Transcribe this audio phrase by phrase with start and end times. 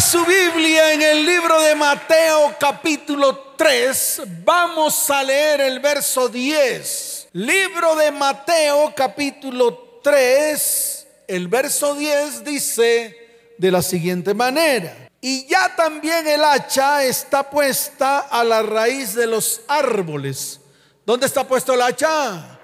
[0.00, 4.22] Su Biblia en el libro de Mateo capítulo 3.
[4.44, 7.28] Vamos a leer el verso 10.
[7.32, 11.06] Libro de Mateo capítulo 3.
[11.26, 15.08] El verso 10 dice de la siguiente manera.
[15.20, 20.60] Y ya también el hacha está puesta a la raíz de los árboles.
[21.06, 22.58] ¿Dónde está puesto el hacha?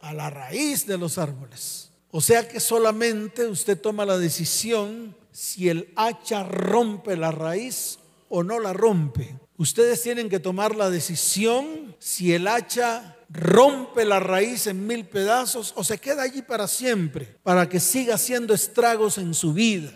[0.00, 1.90] A la raíz de los árboles.
[2.10, 8.42] O sea que solamente usted toma la decisión si el hacha rompe la raíz o
[8.42, 9.36] no la rompe.
[9.56, 15.72] Ustedes tienen que tomar la decisión si el hacha rompe la raíz en mil pedazos
[15.76, 19.92] o se queda allí para siempre, para que siga haciendo estragos en su vida,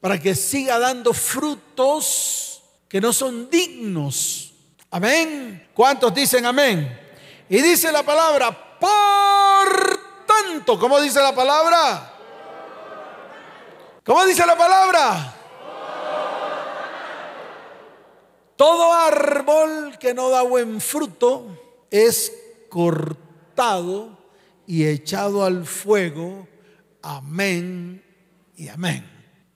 [0.00, 4.52] para que siga dando frutos que no son dignos.
[4.90, 5.68] Amén.
[5.74, 6.98] ¿Cuántos dicen amén?
[7.48, 10.78] Y dice la palabra, por tanto.
[10.78, 12.17] ¿Cómo dice la palabra?
[14.08, 15.34] ¿Cómo dice la palabra?
[18.56, 22.32] Todo árbol que no da buen fruto es
[22.70, 24.18] cortado
[24.66, 26.48] y echado al fuego.
[27.02, 28.02] Amén
[28.56, 29.06] y amén.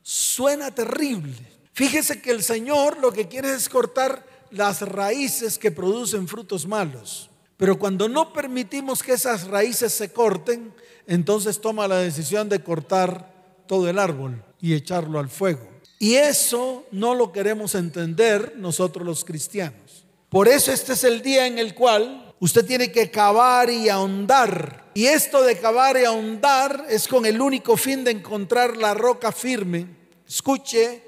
[0.02, 1.34] Suena terrible.
[1.72, 7.30] Fíjese que el Señor lo que quiere es cortar las raíces que producen frutos malos.
[7.56, 10.74] Pero cuando no permitimos que esas raíces se corten,
[11.06, 13.32] entonces toma la decisión de cortar
[13.66, 15.68] todo el árbol y echarlo al fuego.
[15.98, 20.06] Y eso no lo queremos entender nosotros los cristianos.
[20.30, 24.90] Por eso este es el día en el cual usted tiene que cavar y ahondar.
[24.94, 29.30] Y esto de cavar y ahondar es con el único fin de encontrar la roca
[29.32, 29.86] firme.
[30.26, 31.02] Escuche,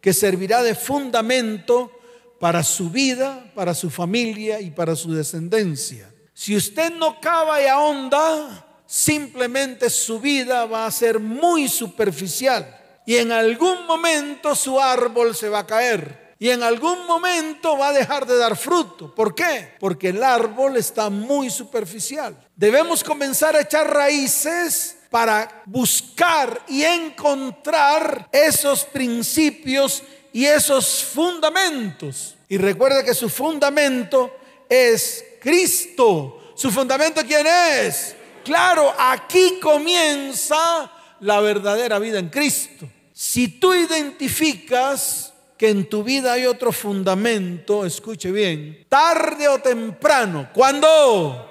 [0.00, 1.92] que servirá de fundamento
[2.40, 6.12] para su vida, para su familia y para su descendencia.
[6.32, 12.75] Si usted no cava y ahonda, simplemente su vida va a ser muy superficial
[13.06, 16.34] y en algún momento su árbol se va a caer.
[16.38, 19.14] Y en algún momento va a dejar de dar fruto.
[19.14, 19.74] ¿Por qué?
[19.80, 22.36] Porque el árbol está muy superficial.
[22.54, 30.02] Debemos comenzar a echar raíces para buscar y encontrar esos principios
[30.32, 32.34] y esos fundamentos.
[32.48, 34.36] Y recuerda que su fundamento
[34.68, 36.52] es Cristo.
[36.54, 38.14] ¿Su fundamento quién es?
[38.44, 42.86] Claro, aquí comienza la verdadera vida en Cristo.
[43.18, 50.50] Si tú identificas que en tu vida hay otro fundamento, escuche bien, tarde o temprano,
[50.52, 51.48] ¿cuándo?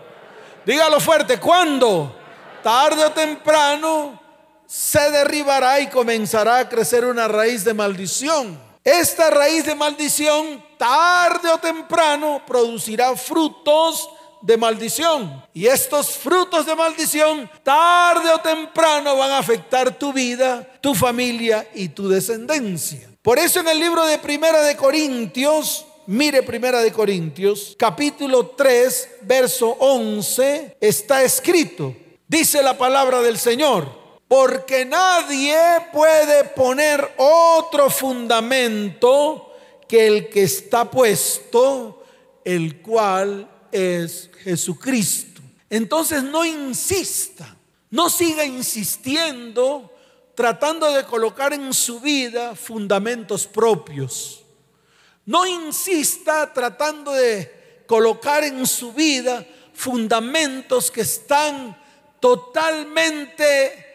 [0.63, 2.15] Dígalo fuerte, ¿cuándo?
[2.61, 4.21] Tarde o temprano
[4.67, 8.59] se derribará y comenzará a crecer una raíz de maldición.
[8.83, 14.07] Esta raíz de maldición, tarde o temprano, producirá frutos
[14.45, 15.43] de maldición.
[15.53, 21.67] Y estos frutos de maldición, tarde o temprano, van a afectar tu vida, tu familia
[21.73, 23.09] y tu descendencia.
[23.21, 29.09] Por eso en el libro de Primera de Corintios, mire Primera de Corintios, capítulo 3,
[29.21, 31.95] verso 11, está escrito,
[32.27, 35.55] dice la palabra del Señor porque nadie
[35.93, 39.53] puede poner otro fundamento
[39.87, 42.03] que el que está puesto,
[42.43, 45.41] el cual es Jesucristo.
[45.69, 47.55] Entonces no insista,
[47.89, 49.91] no siga insistiendo
[50.35, 54.43] tratando de colocar en su vida fundamentos propios.
[55.25, 61.77] No insista tratando de colocar en su vida fundamentos que están
[62.19, 63.85] totalmente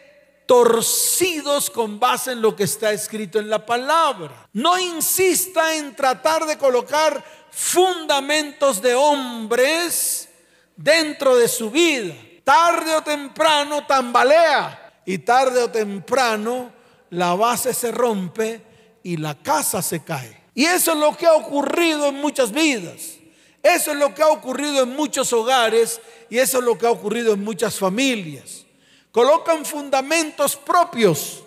[0.45, 4.49] torcidos con base en lo que está escrito en la palabra.
[4.51, 10.29] No insista en tratar de colocar fundamentos de hombres
[10.75, 12.15] dentro de su vida.
[12.43, 16.71] Tarde o temprano tambalea y tarde o temprano
[17.11, 18.61] la base se rompe
[19.03, 20.41] y la casa se cae.
[20.53, 23.17] Y eso es lo que ha ocurrido en muchas vidas.
[23.63, 26.91] Eso es lo que ha ocurrido en muchos hogares y eso es lo que ha
[26.91, 28.65] ocurrido en muchas familias.
[29.11, 31.43] Colocan fundamentos propios,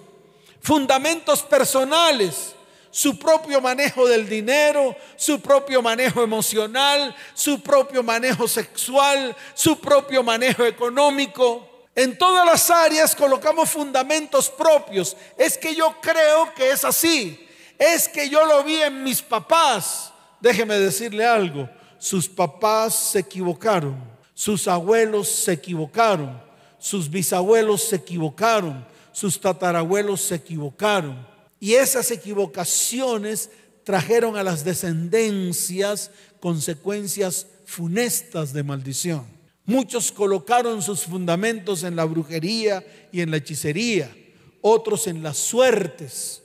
[0.60, 2.54] fundamentos personales,
[2.94, 10.22] su propio manejo del dinero, su propio manejo emocional, su propio manejo sexual, su propio
[10.22, 11.68] manejo económico.
[11.96, 15.16] En todas las áreas colocamos fundamentos propios.
[15.36, 17.48] Es que yo creo que es así.
[17.76, 20.12] Es que yo lo vi en mis papás.
[20.38, 21.68] Déjeme decirle algo.
[21.98, 23.96] Sus papás se equivocaron.
[24.34, 26.44] Sus abuelos se equivocaron
[26.84, 31.26] sus bisabuelos se equivocaron, sus tatarabuelos se equivocaron.
[31.60, 33.50] Y esas equivocaciones
[33.84, 36.10] trajeron a las descendencias
[36.40, 39.26] consecuencias funestas de maldición.
[39.66, 44.14] Muchos colocaron sus fundamentos en la brujería y en la hechicería,
[44.60, 46.42] otros en las suertes.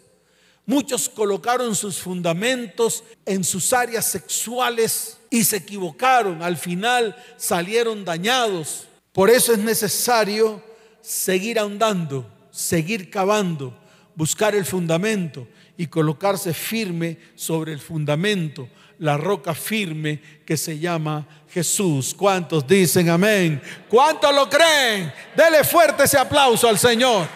[0.65, 6.43] Muchos colocaron sus fundamentos en sus áreas sexuales y se equivocaron.
[6.43, 8.87] Al final salieron dañados.
[9.11, 10.63] Por eso es necesario
[11.01, 13.75] seguir ahondando, seguir cavando,
[14.19, 18.67] buscar el fundamento y colocarse firme sobre el fundamento,
[18.97, 22.13] la roca firme que se llama Jesús.
[22.13, 23.61] ¿Cuántos dicen amén?
[23.87, 25.13] ¿Cuántos lo creen?
[25.33, 27.29] Dele fuerte ese aplauso al Señor.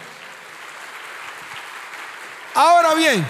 [2.52, 3.26] Ahora bien,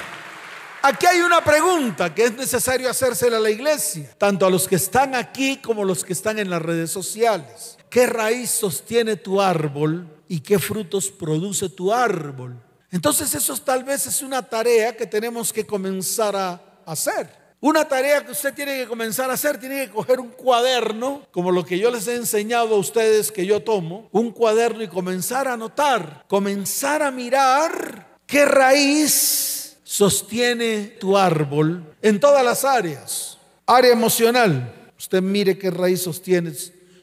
[0.83, 4.75] aquí hay una pregunta que es necesario hacérsela a la iglesia, tanto a los que
[4.75, 7.79] están aquí como a los que están en las redes sociales.
[7.89, 12.61] ¿Qué raíz sostiene tu árbol y qué frutos produce tu árbol?
[12.95, 17.29] Entonces eso tal vez es una tarea que tenemos que comenzar a hacer.
[17.59, 21.51] Una tarea que usted tiene que comenzar a hacer, tiene que coger un cuaderno, como
[21.51, 25.49] lo que yo les he enseñado a ustedes que yo tomo, un cuaderno y comenzar
[25.49, 33.39] a anotar, comenzar a mirar qué raíz sostiene tu árbol en todas las áreas.
[33.67, 36.53] Área emocional, usted mire qué raíz sostiene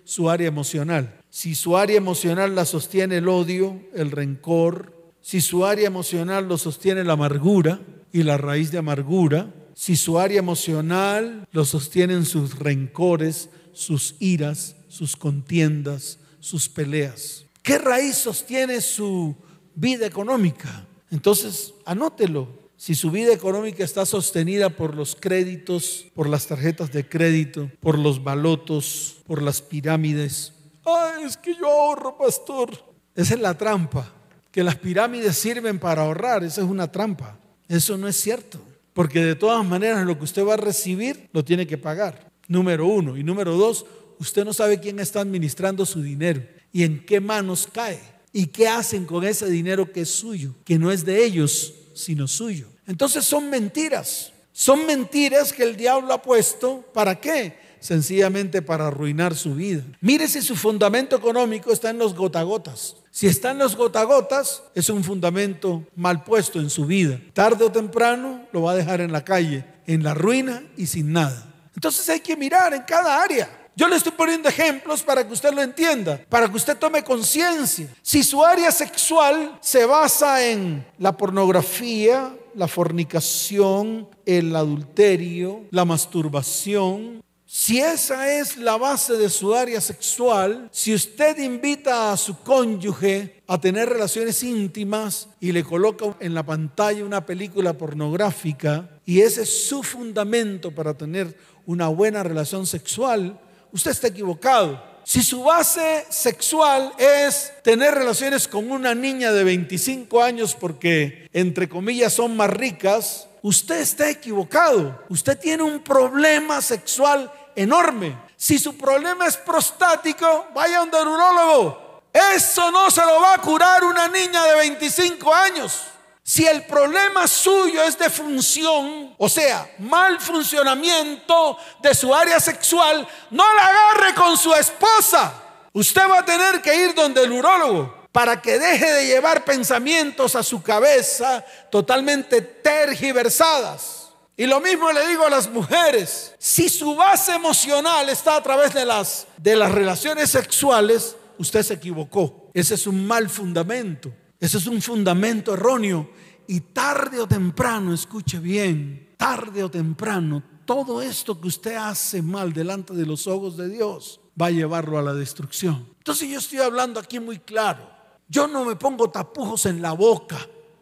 [0.06, 1.20] su área emocional.
[1.30, 6.58] Si su área emocional la sostiene el odio, el rencor, si su área emocional lo
[6.58, 7.82] sostiene la amargura
[8.12, 14.76] y la raíz de amargura, si su área emocional lo sostienen sus rencores, sus iras,
[14.88, 17.46] sus contiendas, sus peleas.
[17.64, 19.36] ¿Qué raíz sostiene su
[19.76, 20.88] vida económica?
[21.12, 22.62] Entonces, anótelo.
[22.76, 28.00] Si su vida económica está sostenida por los créditos, por las tarjetas de crédito, por
[28.00, 30.54] los balotos, por las pirámides.
[30.84, 32.72] Ay, es que yo ahorro, pastor.
[33.16, 34.21] Esa es la trampa.
[34.52, 36.44] Que las pirámides sirven para ahorrar.
[36.44, 37.38] Esa es una trampa.
[37.68, 38.60] Eso no es cierto.
[38.94, 42.30] Porque de todas maneras lo que usted va a recibir lo tiene que pagar.
[42.48, 43.18] Número uno.
[43.18, 43.86] Y número dos,
[44.20, 46.44] usted no sabe quién está administrando su dinero
[46.74, 48.00] y en qué manos cae
[48.34, 52.28] y qué hacen con ese dinero que es suyo, que no es de ellos, sino
[52.28, 52.68] suyo.
[52.88, 54.32] Entonces son mentiras.
[54.54, 56.82] Son mentiras que el diablo ha puesto.
[56.94, 57.58] ¿Para qué?
[57.80, 59.84] Sencillamente para arruinar su vida.
[60.02, 62.98] Mire si su fundamento económico está en los gotagotas.
[63.12, 67.20] Si está en los gotagotas, es un fundamento mal puesto en su vida.
[67.34, 71.12] Tarde o temprano lo va a dejar en la calle, en la ruina y sin
[71.12, 71.46] nada.
[71.76, 73.62] Entonces hay que mirar en cada área.
[73.76, 77.88] Yo le estoy poniendo ejemplos para que usted lo entienda, para que usted tome conciencia.
[78.02, 87.24] Si su área sexual se basa en la pornografía, la fornicación, el adulterio, la masturbación,
[87.54, 93.44] si esa es la base de su área sexual, si usted invita a su cónyuge
[93.46, 99.42] a tener relaciones íntimas y le coloca en la pantalla una película pornográfica y ese
[99.42, 103.38] es su fundamento para tener una buena relación sexual,
[103.74, 104.82] usted está equivocado.
[105.04, 111.68] Si su base sexual es tener relaciones con una niña de 25 años porque, entre
[111.68, 115.04] comillas, son más ricas, usted está equivocado.
[115.10, 118.18] Usted tiene un problema sexual enorme.
[118.36, 122.02] Si su problema es prostático, vaya a un neurólogo.
[122.14, 125.82] Eso no se lo va a curar una niña de 25 años.
[126.24, 133.08] Si el problema suyo es de función, o sea, mal funcionamiento de su área sexual,
[133.32, 135.34] no la agarre con su esposa.
[135.74, 140.36] Usted va a tener que ir donde el urólogo para que deje de llevar pensamientos
[140.36, 144.01] a su cabeza totalmente tergiversadas.
[144.42, 148.74] Y lo mismo le digo a las mujeres, si su base emocional está a través
[148.74, 152.50] de las, de las relaciones sexuales, usted se equivocó.
[152.52, 156.10] Ese es un mal fundamento, ese es un fundamento erróneo.
[156.48, 162.52] Y tarde o temprano, escuche bien, tarde o temprano, todo esto que usted hace mal
[162.52, 165.88] delante de los ojos de Dios va a llevarlo a la destrucción.
[166.00, 167.88] Entonces yo estoy hablando aquí muy claro.
[168.28, 170.40] Yo no me pongo tapujos en la boca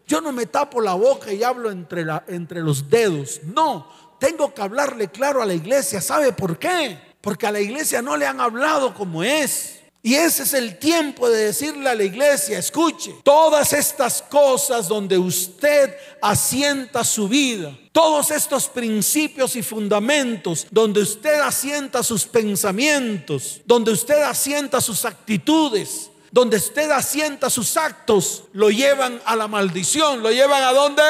[0.09, 3.41] yo no me tapo la boca y hablo entre, entre los dedos.
[3.43, 3.87] No,
[4.19, 6.01] tengo que hablarle claro a la iglesia.
[6.01, 6.97] ¿Sabe por qué?
[7.21, 9.75] Porque a la iglesia no le han hablado como es.
[10.01, 15.17] Y ese es el tiempo de decirle a la iglesia, escuche, todas estas cosas donde
[15.17, 23.91] usted asienta su vida, todos estos principios y fundamentos donde usted asienta sus pensamientos, donde
[23.91, 30.21] usted asienta sus actitudes, donde usted asienta sus actos, lo llevan a la maldición.
[30.21, 31.03] ¿Lo llevan a dónde?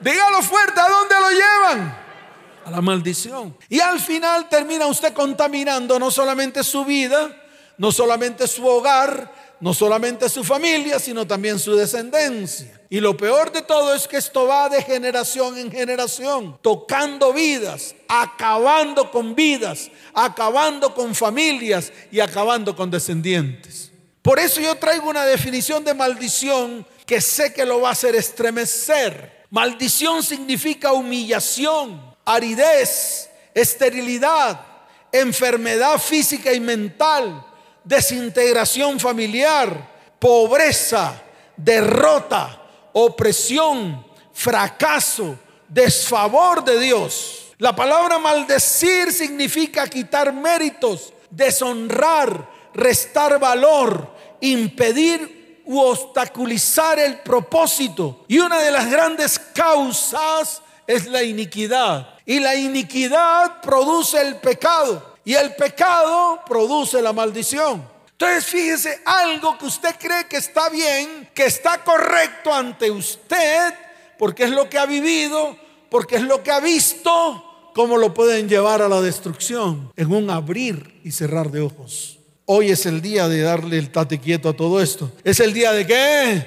[0.00, 1.98] Dígalo fuerte, ¿a dónde lo llevan?
[2.64, 3.56] A la maldición.
[3.68, 7.34] Y al final termina usted contaminando no solamente su vida,
[7.78, 12.80] no solamente su hogar, no solamente su familia, sino también su descendencia.
[12.90, 17.94] Y lo peor de todo es que esto va de generación en generación, tocando vidas,
[18.08, 23.90] acabando con vidas, acabando con familias y acabando con descendientes.
[24.24, 28.16] Por eso yo traigo una definición de maldición que sé que lo va a hacer
[28.16, 29.44] estremecer.
[29.50, 34.58] Maldición significa humillación, aridez, esterilidad,
[35.12, 37.44] enfermedad física y mental,
[37.84, 41.22] desintegración familiar, pobreza,
[41.54, 42.62] derrota,
[42.94, 45.38] opresión, fracaso,
[45.68, 47.52] desfavor de Dios.
[47.58, 54.13] La palabra maldecir significa quitar méritos, deshonrar, restar valor,
[54.48, 58.24] impedir u obstaculizar el propósito.
[58.28, 62.18] Y una de las grandes causas es la iniquidad.
[62.26, 65.14] Y la iniquidad produce el pecado.
[65.24, 67.94] Y el pecado produce la maldición.
[68.12, 73.74] Entonces fíjese algo que usted cree que está bien, que está correcto ante usted,
[74.18, 75.56] porque es lo que ha vivido,
[75.90, 80.30] porque es lo que ha visto, cómo lo pueden llevar a la destrucción en un
[80.30, 82.20] abrir y cerrar de ojos.
[82.46, 85.10] Hoy es el día de darle el tate quieto a todo esto.
[85.24, 86.46] ¿Es el día de qué?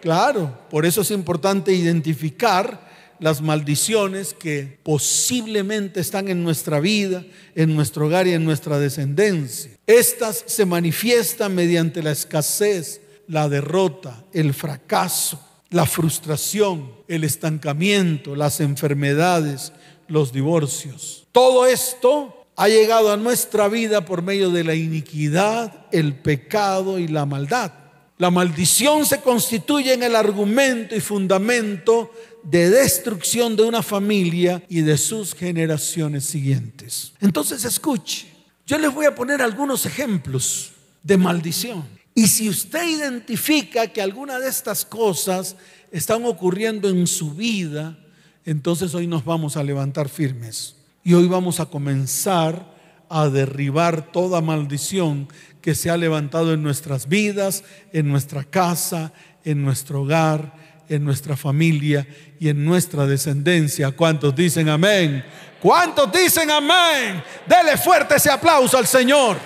[0.00, 7.74] Claro, por eso es importante identificar las maldiciones que posiblemente están en nuestra vida, en
[7.76, 9.72] nuestro hogar y en nuestra descendencia.
[9.86, 15.38] Estas se manifiestan mediante la escasez, la derrota, el fracaso,
[15.68, 19.74] la frustración, el estancamiento, las enfermedades,
[20.08, 21.26] los divorcios.
[21.32, 27.08] Todo esto ha llegado a nuestra vida por medio de la iniquidad, el pecado y
[27.08, 27.72] la maldad.
[28.18, 32.12] La maldición se constituye en el argumento y fundamento
[32.44, 37.14] de destrucción de una familia y de sus generaciones siguientes.
[37.20, 38.26] Entonces escuche,
[38.66, 41.84] yo les voy a poner algunos ejemplos de maldición.
[42.14, 45.56] Y si usted identifica que alguna de estas cosas
[45.90, 47.98] están ocurriendo en su vida,
[48.44, 50.76] entonces hoy nos vamos a levantar firmes.
[51.04, 52.64] Y hoy vamos a comenzar
[53.08, 55.28] a derribar toda maldición
[55.60, 59.12] que se ha levantado en nuestras vidas, en nuestra casa,
[59.44, 60.52] en nuestro hogar,
[60.88, 62.06] en nuestra familia
[62.38, 63.90] y en nuestra descendencia.
[63.90, 65.24] ¿Cuántos dicen amén?
[65.60, 67.22] ¿Cuántos dicen amén?
[67.46, 69.38] Dele fuerte ese aplauso al Señor.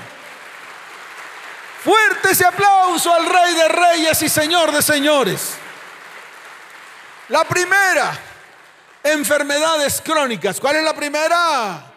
[1.83, 5.55] Fuerte ese aplauso al Rey de Reyes y Señor de Señores.
[7.29, 8.19] La primera,
[9.13, 10.61] enfermedades crónicas.
[10.61, 11.95] ¿Cuál es la primera?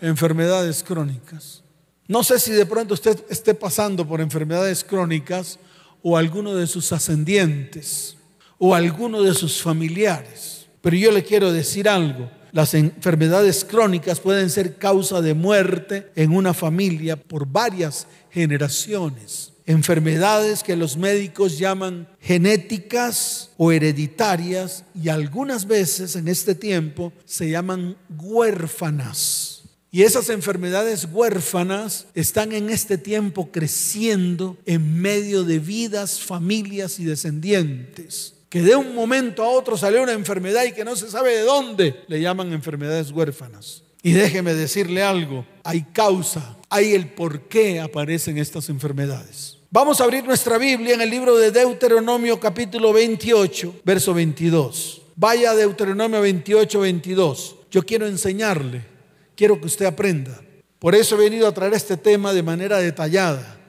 [0.00, 1.62] Enfermedades crónicas.
[2.08, 5.58] No sé si de pronto usted esté pasando por enfermedades crónicas
[6.02, 8.16] o alguno de sus ascendientes
[8.58, 10.68] o alguno de sus familiares.
[10.80, 12.30] Pero yo le quiero decir algo.
[12.52, 19.52] Las enfermedades crónicas pueden ser causa de muerte en una familia por varias generaciones.
[19.66, 27.50] Enfermedades que los médicos llaman genéticas o hereditarias y algunas veces en este tiempo se
[27.50, 29.64] llaman huérfanas.
[29.90, 37.04] Y esas enfermedades huérfanas están en este tiempo creciendo en medio de vidas, familias y
[37.04, 38.34] descendientes.
[38.48, 41.42] Que de un momento a otro salió una enfermedad y que no se sabe de
[41.42, 43.82] dónde, le llaman enfermedades huérfanas.
[44.02, 49.55] Y déjeme decirle algo, hay causa, hay el por qué aparecen estas enfermedades.
[49.70, 55.02] Vamos a abrir nuestra Biblia en el libro de Deuteronomio capítulo 28, verso 22.
[55.16, 57.56] Vaya a Deuteronomio 28, 22.
[57.70, 58.96] Yo quiero enseñarle
[59.36, 60.40] quiero que usted aprenda.
[60.78, 63.60] Por eso he venido a traer este tema de manera detallada,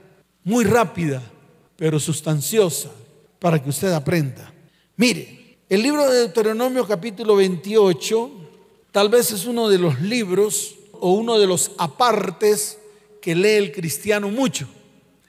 [0.43, 1.21] muy rápida,
[1.75, 2.89] pero sustanciosa,
[3.39, 4.51] para que usted aprenda.
[4.95, 8.31] Mire, el libro de Deuteronomio capítulo 28
[8.91, 12.79] tal vez es uno de los libros o uno de los apartes
[13.21, 14.67] que lee el cristiano mucho,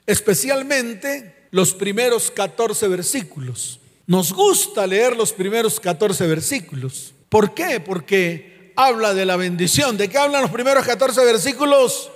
[0.09, 3.79] especialmente los primeros 14 versículos.
[4.07, 7.13] Nos gusta leer los primeros 14 versículos.
[7.29, 7.79] ¿Por qué?
[7.79, 9.97] Porque habla de la bendición.
[9.97, 12.09] ¿De qué hablan los primeros 14 versículos?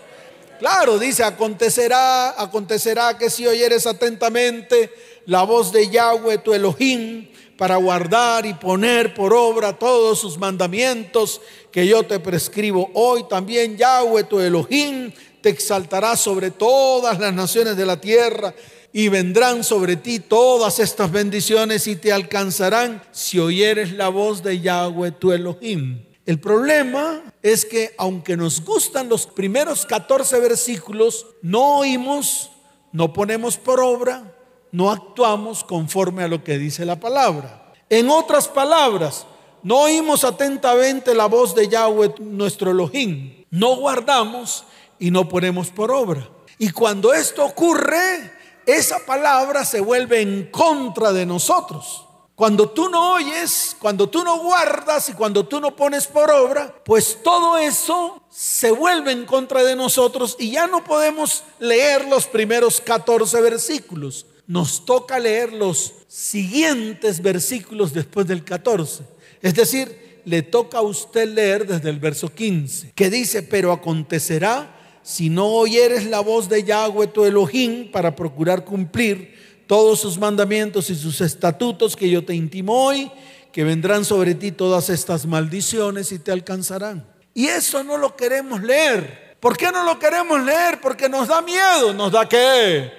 [0.57, 4.91] Claro, dice, acontecerá, acontecerá que si oyeres atentamente
[5.27, 7.27] la voz de Yahweh tu Elohim
[7.59, 13.77] para guardar y poner por obra todos sus mandamientos que yo te prescribo hoy, también
[13.77, 15.11] Yahweh tu Elohim
[15.43, 18.55] te exaltará sobre todas las naciones de la tierra
[18.93, 24.61] y vendrán sobre ti todas estas bendiciones y te alcanzarán si oyeres la voz de
[24.61, 26.05] Yahweh tu Elohim.
[26.25, 32.49] El problema es que aunque nos gustan los primeros 14 versículos, no oímos,
[32.93, 34.33] no ponemos por obra,
[34.71, 37.73] no actuamos conforme a lo que dice la palabra.
[37.89, 39.25] En otras palabras,
[39.61, 44.63] no oímos atentamente la voz de Yahweh nuestro Elohim, no guardamos
[45.03, 46.29] y no ponemos por obra.
[46.57, 48.31] Y cuando esto ocurre,
[48.65, 52.05] esa palabra se vuelve en contra de nosotros.
[52.35, 56.73] Cuando tú no oyes, cuando tú no guardas y cuando tú no pones por obra,
[56.85, 62.25] pues todo eso se vuelve en contra de nosotros y ya no podemos leer los
[62.25, 64.25] primeros 14 versículos.
[64.47, 69.03] nos toca leer los siguientes versículos después del 14.
[69.41, 74.79] Es decir, le toca a usted leer desde el verso 15, que dice, pero acontecerá
[75.03, 80.89] si no oyeres la voz de Yahweh tu Elohim para procurar cumplir todos sus mandamientos
[80.89, 83.11] y sus estatutos que yo te intimo hoy,
[83.51, 87.05] que vendrán sobre ti todas estas maldiciones y te alcanzarán.
[87.33, 89.37] Y eso no lo queremos leer.
[89.39, 90.79] ¿Por qué no lo queremos leer?
[90.79, 91.93] Porque nos da miedo.
[91.93, 92.91] ¿Nos da qué?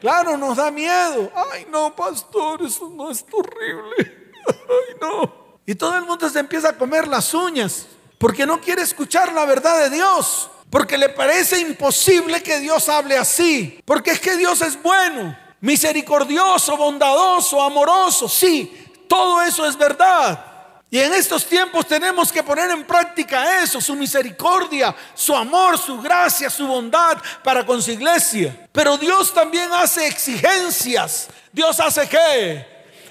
[0.00, 1.30] Claro, nos da miedo.
[1.52, 3.96] Ay, no, pastor, eso no es horrible.
[4.46, 5.56] Ay, no.
[5.66, 7.86] Y todo el mundo se empieza a comer las uñas
[8.18, 10.50] porque no quiere escuchar la verdad de Dios.
[10.72, 13.78] Porque le parece imposible que Dios hable así.
[13.84, 18.26] Porque es que Dios es bueno, misericordioso, bondadoso, amoroso.
[18.26, 20.42] Sí, todo eso es verdad.
[20.88, 26.00] Y en estos tiempos tenemos que poner en práctica eso, su misericordia, su amor, su
[26.00, 28.66] gracia, su bondad para con su iglesia.
[28.72, 31.28] Pero Dios también hace exigencias.
[31.52, 32.66] ¿Dios hace qué?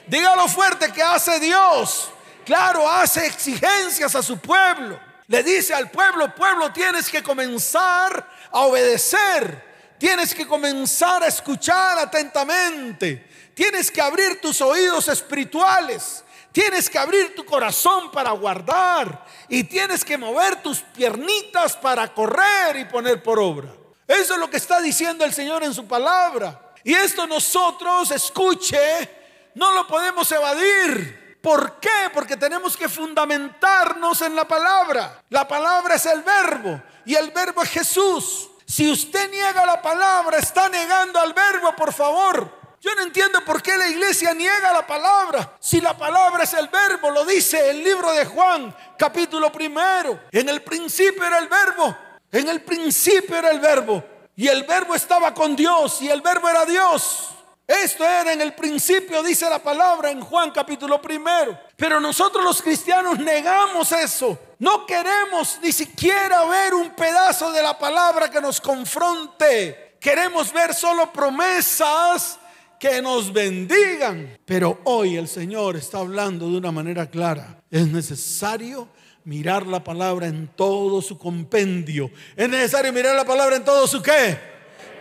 [0.08, 2.10] Dígalo fuerte que hace Dios.
[2.44, 5.11] Claro, hace exigencias a su pueblo.
[5.32, 9.64] Le dice al pueblo, pueblo, tienes que comenzar a obedecer.
[9.98, 13.30] Tienes que comenzar a escuchar atentamente.
[13.54, 16.26] Tienes que abrir tus oídos espirituales.
[16.52, 22.76] Tienes que abrir tu corazón para guardar y tienes que mover tus piernitas para correr
[22.76, 23.70] y poner por obra.
[24.06, 26.74] Eso es lo que está diciendo el Señor en su palabra.
[26.84, 29.10] Y esto nosotros, escuche,
[29.56, 31.21] no lo podemos evadir.
[31.42, 32.10] ¿Por qué?
[32.14, 35.24] Porque tenemos que fundamentarnos en la palabra.
[35.30, 38.50] La palabra es el verbo y el verbo es Jesús.
[38.66, 42.62] Si usted niega la palabra, está negando al verbo, por favor.
[42.80, 45.56] Yo no entiendo por qué la iglesia niega la palabra.
[45.60, 50.20] Si la palabra es el verbo, lo dice el libro de Juan, capítulo primero.
[50.32, 51.96] En el principio era el verbo.
[52.32, 54.04] En el principio era el verbo.
[54.36, 57.32] Y el verbo estaba con Dios y el verbo era Dios.
[57.72, 61.58] Esto era en el principio, dice la palabra en Juan capítulo primero.
[61.78, 64.38] Pero nosotros los cristianos negamos eso.
[64.60, 69.96] No queremos ni siquiera ver un pedazo de la palabra que nos confronte.
[70.02, 72.40] Queremos ver solo promesas
[72.78, 74.38] que nos bendigan.
[74.44, 77.64] Pero hoy el Señor está hablando de una manera clara.
[77.72, 78.90] Es necesario
[79.24, 82.12] mirar la palabra en todo su compendio.
[82.36, 84.51] Es necesario mirar la palabra en todo su qué.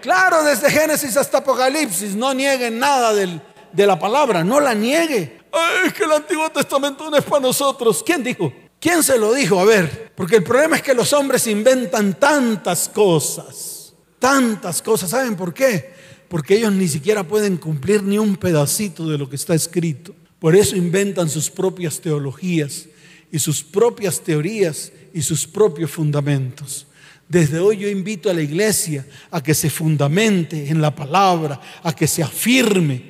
[0.00, 5.40] Claro, desde Génesis hasta Apocalipsis, no niegue nada de la palabra, no la niegue.
[5.86, 8.02] es que el Antiguo Testamento no es para nosotros.
[8.04, 8.52] ¿Quién dijo?
[8.78, 9.60] ¿Quién se lo dijo?
[9.60, 15.10] A ver, porque el problema es que los hombres inventan tantas cosas, tantas cosas.
[15.10, 16.00] ¿Saben por qué?
[16.30, 20.14] porque ellos ni siquiera pueden cumplir ni un pedacito de lo que está escrito.
[20.38, 22.86] Por eso inventan sus propias teologías
[23.32, 26.86] y sus propias teorías y sus propios fundamentos.
[27.30, 31.94] Desde hoy yo invito a la iglesia a que se fundamente en la palabra, a
[31.94, 33.04] que se afirme,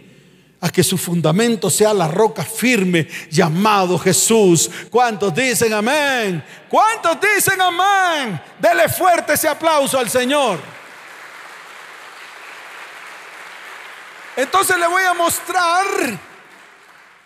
[0.60, 4.70] a que su fundamento sea la roca firme llamado Jesús.
[4.90, 6.44] ¿Cuántos dicen amén?
[6.68, 8.38] ¿Cuántos dicen amén?
[8.58, 10.60] Dele fuerte ese aplauso al Señor.
[14.36, 15.86] Entonces le voy a mostrar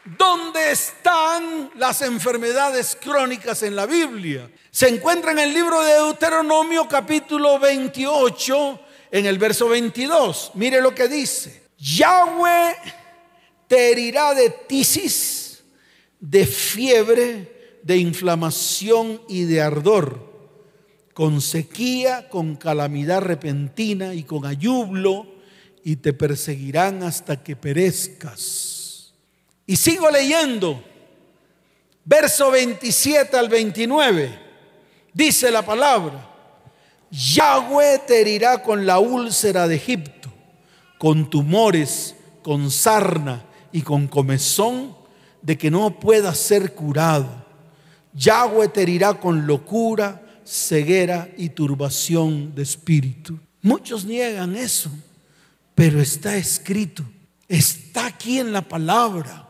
[0.05, 4.49] dónde están las enfermedades crónicas en la Biblia.
[4.75, 8.81] Se encuentra en el libro de Deuteronomio capítulo 28,
[9.13, 10.51] en el verso 22.
[10.55, 11.69] Mire lo que dice.
[11.79, 12.75] Yahweh
[13.69, 15.63] te herirá de tisis,
[16.19, 20.19] de fiebre, de inflamación y de ardor,
[21.13, 25.37] con sequía, con calamidad repentina y con ayublo
[25.85, 29.15] y te perseguirán hasta que perezcas.
[29.67, 30.83] Y sigo leyendo,
[32.05, 34.43] verso 27 al 29,
[35.15, 36.31] dice la palabra,
[37.11, 40.31] Yahweh te herirá con la úlcera de Egipto,
[40.99, 44.95] con tumores, con sarna y con comezón,
[45.41, 47.45] de que no puedas ser curado.
[48.15, 53.39] Yahweh te herirá con locura, ceguera y turbación de espíritu.
[53.63, 54.91] Muchos niegan eso.
[55.75, 57.03] Pero está escrito,
[57.49, 59.49] está aquí en la palabra.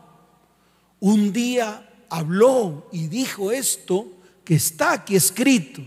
[0.99, 4.14] Un día habló y dijo esto
[4.45, 5.81] que está aquí escrito.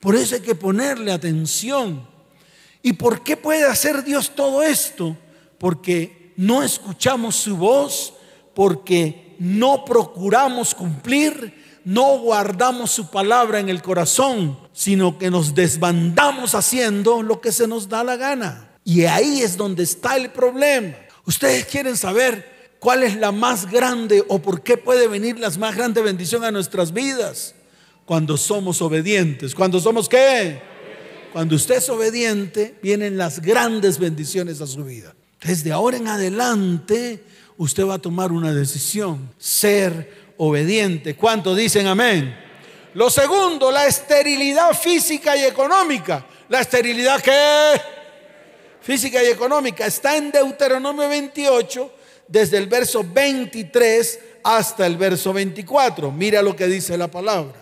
[0.00, 2.08] Por eso hay que ponerle atención.
[2.82, 5.16] ¿Y por qué puede hacer Dios todo esto?
[5.58, 8.14] Porque no escuchamos su voz,
[8.54, 16.54] porque no procuramos cumplir, no guardamos su palabra en el corazón, sino que nos desbandamos
[16.54, 18.70] haciendo lo que se nos da la gana.
[18.84, 20.94] Y ahí es donde está el problema.
[21.26, 25.76] Ustedes quieren saber cuál es la más grande o por qué puede venir la más
[25.76, 27.54] grande bendición a nuestras vidas.
[28.10, 29.54] Cuando somos obedientes.
[29.54, 30.60] Cuando somos qué?
[31.32, 35.14] Cuando usted es obediente, vienen las grandes bendiciones a su vida.
[35.40, 37.22] Desde ahora en adelante,
[37.56, 41.14] usted va a tomar una decisión, ser obediente.
[41.14, 42.36] ¿Cuántos dicen amén?
[42.94, 46.26] Lo segundo, la esterilidad física y económica.
[46.48, 47.80] ¿La esterilidad qué?
[48.80, 49.86] Física y económica.
[49.86, 51.92] Está en Deuteronomio 28,
[52.26, 56.10] desde el verso 23 hasta el verso 24.
[56.10, 57.59] Mira lo que dice la palabra.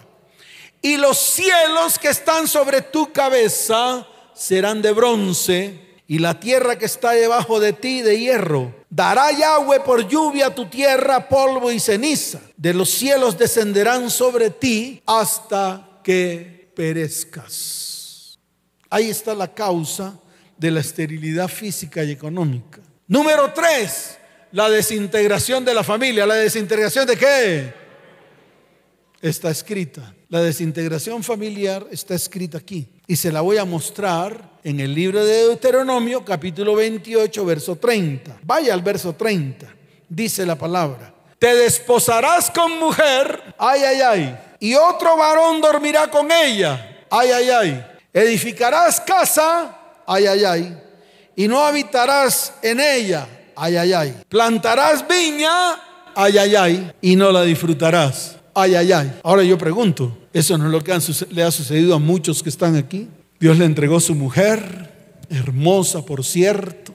[0.80, 6.86] Y los cielos que están sobre tu cabeza serán de bronce, y la tierra que
[6.86, 8.74] está debajo de ti de hierro.
[8.88, 12.40] Dará Yahweh por lluvia tu tierra, polvo y ceniza.
[12.56, 18.38] De los cielos descenderán sobre ti hasta que perezcas.
[18.88, 20.18] Ahí está la causa
[20.56, 22.80] de la esterilidad física y económica.
[23.06, 24.16] Número tres,
[24.52, 26.26] la desintegración de la familia.
[26.26, 27.74] ¿La desintegración de qué?
[29.20, 30.14] Está escrita.
[30.30, 32.86] La desintegración familiar está escrita aquí.
[33.06, 38.40] Y se la voy a mostrar en el libro de Deuteronomio, capítulo 28, verso 30.
[38.42, 39.66] Vaya al verso 30.
[40.06, 41.14] Dice la palabra.
[41.38, 44.38] Te desposarás con mujer, ay, ay, ay.
[44.60, 47.86] Y otro varón dormirá con ella, ay, ay, ay.
[48.12, 50.82] Edificarás casa, ay, ay, ay.
[51.36, 54.16] Y no habitarás en ella, ay, ay, ay.
[54.28, 55.80] Plantarás viña,
[56.14, 58.37] ay, ay, ay, y no la disfrutarás.
[58.60, 59.12] Ay, ay, ay.
[59.22, 60.92] Ahora yo pregunto, ¿eso no es lo que
[61.30, 63.06] le ha sucedido a muchos que están aquí?
[63.38, 66.92] Dios le entregó su mujer, hermosa por cierto,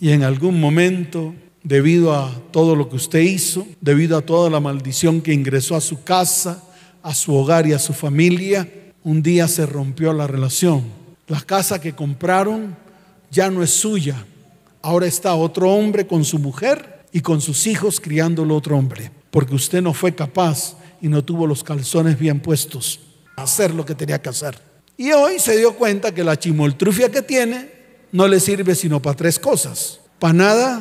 [0.00, 4.58] y en algún momento, debido a todo lo que usted hizo, debido a toda la
[4.58, 6.64] maldición que ingresó a su casa,
[7.00, 8.68] a su hogar y a su familia,
[9.04, 10.82] un día se rompió la relación.
[11.28, 12.74] La casa que compraron
[13.30, 14.26] ya no es suya,
[14.84, 19.54] Ahora está otro hombre con su mujer y con sus hijos criándolo otro hombre, porque
[19.54, 22.98] usted no fue capaz y no tuvo los calzones bien puestos
[23.36, 24.58] a hacer lo que tenía que hacer.
[24.96, 27.70] Y hoy se dio cuenta que la chimoltrufia que tiene
[28.10, 30.80] no le sirve sino para tres cosas: panada,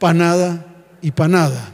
[0.00, 1.72] panada y panada.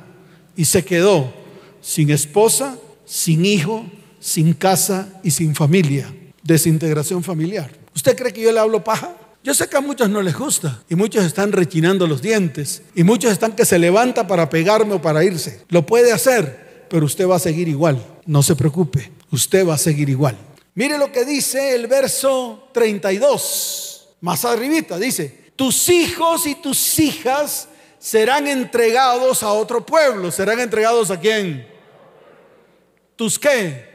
[0.56, 1.32] Y se quedó
[1.80, 3.86] sin esposa, sin hijo,
[4.18, 6.14] sin casa y sin familia.
[6.42, 7.70] Desintegración familiar.
[7.96, 9.16] ¿Usted cree que yo le hablo paja?
[9.42, 13.04] Yo sé que a muchos no les gusta y muchos están rechinando los dientes y
[13.04, 15.62] muchos están que se levanta para pegarme o para irse.
[15.70, 18.04] Lo puede hacer, pero usted va a seguir igual.
[18.26, 20.36] No se preocupe, usted va a seguir igual.
[20.74, 27.68] Mire lo que dice el verso 32, más arribita, dice, tus hijos y tus hijas
[27.98, 30.30] serán entregados a otro pueblo.
[30.30, 31.66] ¿Serán entregados a quién?
[33.16, 33.88] ¿Tus qué?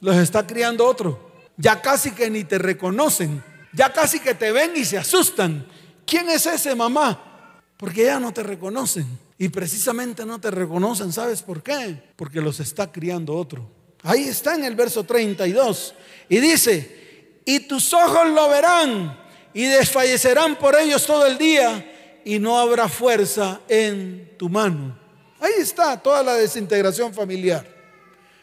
[0.00, 4.72] Los está criando otro ya casi que ni te reconocen, ya casi que te ven
[4.76, 5.66] y se asustan.
[6.06, 7.60] ¿Quién es ese mamá?
[7.76, 9.06] Porque ya no te reconocen.
[9.38, 12.02] Y precisamente no te reconocen, ¿sabes por qué?
[12.16, 13.70] Porque los está criando otro.
[14.02, 15.94] Ahí está en el verso 32.
[16.28, 19.18] Y dice, y tus ojos lo verán
[19.54, 24.98] y desfallecerán por ellos todo el día y no habrá fuerza en tu mano.
[25.40, 27.66] Ahí está toda la desintegración familiar.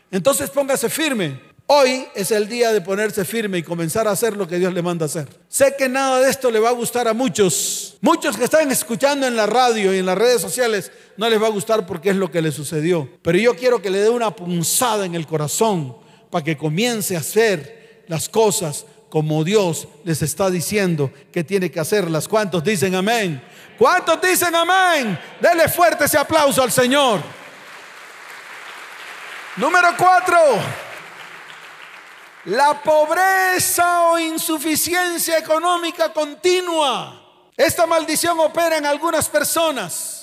[0.09, 1.39] Entonces póngase firme.
[1.67, 4.81] Hoy es el día de ponerse firme y comenzar a hacer lo que Dios le
[4.81, 5.27] manda hacer.
[5.49, 7.84] Sé que nada de esto le va a gustar a muchos.
[8.01, 11.47] Muchos que están escuchando en la radio y en las redes sociales no les va
[11.47, 13.09] a gustar porque es lo que le sucedió.
[13.21, 15.95] Pero yo quiero que le dé una punzada en el corazón
[16.29, 21.79] para que comience a hacer las cosas como Dios les está diciendo que tiene que
[21.79, 22.27] hacerlas.
[22.27, 23.41] ¿Cuántos dicen amén?
[23.77, 25.17] ¿Cuántos dicen amén?
[25.39, 27.21] Dele fuerte ese aplauso al Señor.
[29.57, 30.37] Número cuatro.
[32.45, 37.24] La pobreza o insuficiencia económica continua.
[37.57, 40.15] Esta maldición opera en algunas personas.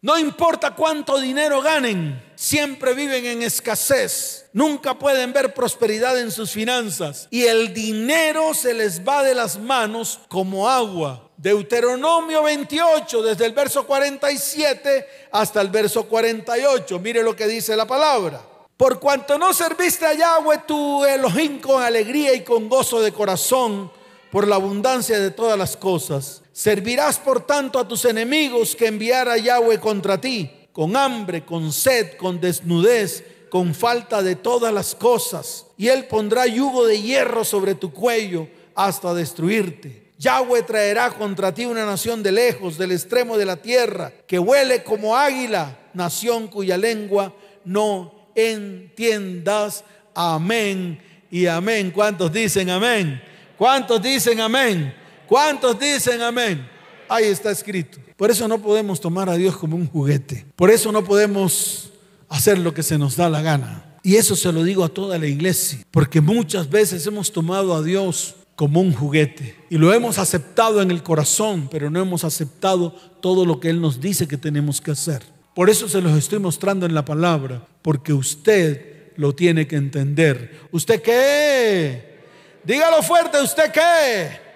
[0.00, 4.46] No importa cuánto dinero ganen, siempre viven en escasez.
[4.52, 7.26] Nunca pueden ver prosperidad en sus finanzas.
[7.30, 11.30] Y el dinero se les va de las manos como agua.
[11.36, 16.98] Deuteronomio 28, desde el verso 47 hasta el verso 48.
[17.00, 18.40] Mire lo que dice la palabra.
[18.76, 23.90] Por cuanto no serviste a Yahweh tu Elohim con alegría y con gozo de corazón
[24.30, 29.38] por la abundancia de todas las cosas, servirás por tanto a tus enemigos que enviara
[29.38, 35.66] Yahweh contra ti, con hambre, con sed, con desnudez, con falta de todas las cosas.
[35.76, 40.10] Y él pondrá yugo de hierro sobre tu cuello hasta destruirte.
[40.18, 44.82] Yahweh traerá contra ti una nación de lejos, del extremo de la tierra, que huele
[44.82, 47.32] como águila, nación cuya lengua
[47.64, 49.84] no entiendas.
[50.12, 51.92] Amén y amén.
[51.92, 53.22] ¿Cuántos dicen amén?
[53.56, 54.97] ¿Cuántos dicen amén?
[55.28, 56.66] ¿Cuántos dicen amén?
[57.08, 57.98] Ahí está escrito.
[58.16, 60.46] Por eso no podemos tomar a Dios como un juguete.
[60.56, 61.90] Por eso no podemos
[62.28, 63.84] hacer lo que se nos da la gana.
[64.02, 67.82] Y eso se lo digo a toda la iglesia, porque muchas veces hemos tomado a
[67.82, 69.54] Dios como un juguete.
[69.68, 73.80] Y lo hemos aceptado en el corazón, pero no hemos aceptado todo lo que Él
[73.80, 75.22] nos dice que tenemos que hacer.
[75.54, 80.58] Por eso se los estoy mostrando en la palabra, porque usted lo tiene que entender.
[80.72, 82.18] ¿Usted qué?
[82.64, 84.47] Dígalo fuerte, ¿usted qué?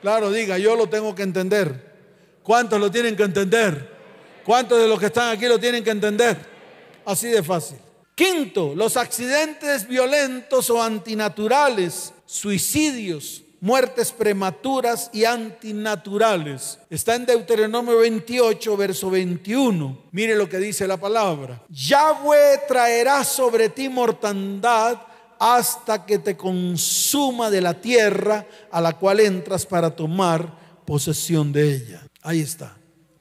[0.00, 1.88] Claro, diga, yo lo tengo que entender.
[2.42, 3.96] ¿Cuántos lo tienen que entender?
[4.44, 6.38] ¿Cuántos de los que están aquí lo tienen que entender?
[7.04, 7.78] Así de fácil.
[8.14, 16.78] Quinto, los accidentes violentos o antinaturales, suicidios, muertes prematuras y antinaturales.
[16.90, 20.04] Está en Deuteronomio 28, verso 21.
[20.12, 21.62] Mire lo que dice la palabra.
[21.68, 24.98] Yahweh traerá sobre ti mortandad
[25.38, 31.74] hasta que te consuma de la tierra a la cual entras para tomar posesión de
[31.74, 32.06] ella.
[32.22, 32.76] Ahí está.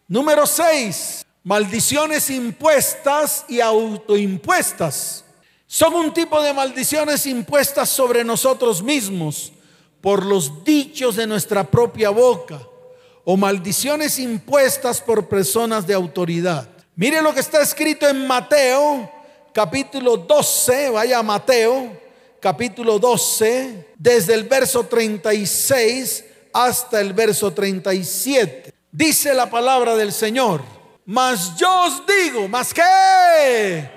[0.07, 1.25] Número 6.
[1.43, 5.23] Maldiciones impuestas y autoimpuestas.
[5.65, 9.51] Son un tipo de maldiciones impuestas sobre nosotros mismos
[10.01, 12.61] por los dichos de nuestra propia boca
[13.25, 16.69] o maldiciones impuestas por personas de autoridad.
[16.95, 19.11] Mire lo que está escrito en Mateo
[19.53, 22.06] capítulo 12, vaya Mateo
[22.47, 28.73] capítulo 12, desde el verso 36 hasta el verso 37.
[28.89, 30.61] Dice la palabra del Señor,
[31.03, 33.91] mas yo os digo, más que,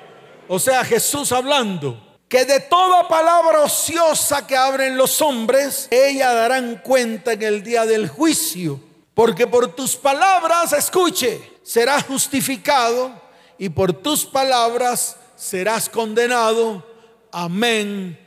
[0.49, 6.81] o sea, Jesús hablando, que de toda palabra ociosa que abren los hombres, ella darán
[6.83, 8.81] cuenta en el día del juicio.
[9.15, 13.13] Porque por tus palabras, escuche, serás justificado
[13.59, 16.85] y por tus palabras serás condenado.
[17.31, 18.19] Amén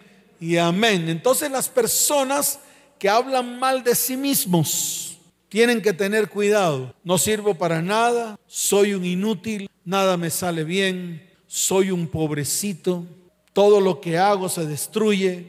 [0.43, 1.07] y amén.
[1.09, 2.59] Entonces las personas
[2.99, 5.17] que hablan mal de sí mismos
[5.49, 6.93] tienen que tener cuidado.
[7.03, 13.05] No sirvo para nada, soy un inútil, nada me sale bien, soy un pobrecito
[13.53, 15.47] todo lo que hago se destruye.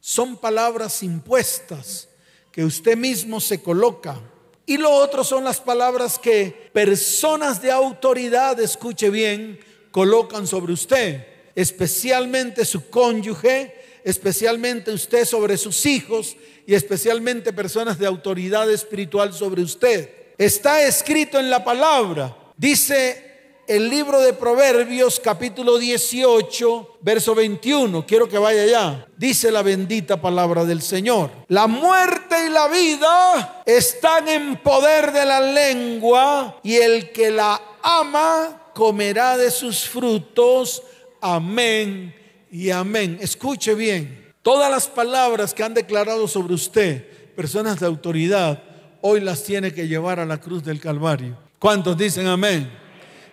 [0.00, 2.08] Son palabras impuestas
[2.52, 4.20] que usted mismo se coloca.
[4.66, 9.58] Y lo otro son las palabras que personas de autoridad, escuche bien,
[9.90, 13.74] colocan sobre usted, especialmente su cónyuge,
[14.08, 16.34] especialmente usted sobre sus hijos
[16.66, 20.10] y especialmente personas de autoridad espiritual sobre usted.
[20.38, 23.26] Está escrito en la palabra, dice
[23.66, 28.06] el libro de Proverbios capítulo 18, verso 21.
[28.06, 29.06] Quiero que vaya allá.
[29.18, 31.30] Dice la bendita palabra del Señor.
[31.48, 37.60] La muerte y la vida están en poder de la lengua y el que la
[37.82, 40.82] ama comerá de sus frutos.
[41.20, 42.17] Amén
[42.50, 43.18] y amén.
[43.20, 44.32] Escuche bien.
[44.42, 48.62] Todas las palabras que han declarado sobre usted, personas de autoridad,
[49.00, 51.36] hoy las tiene que llevar a la cruz del Calvario.
[51.58, 52.70] ¿Cuántos dicen amén?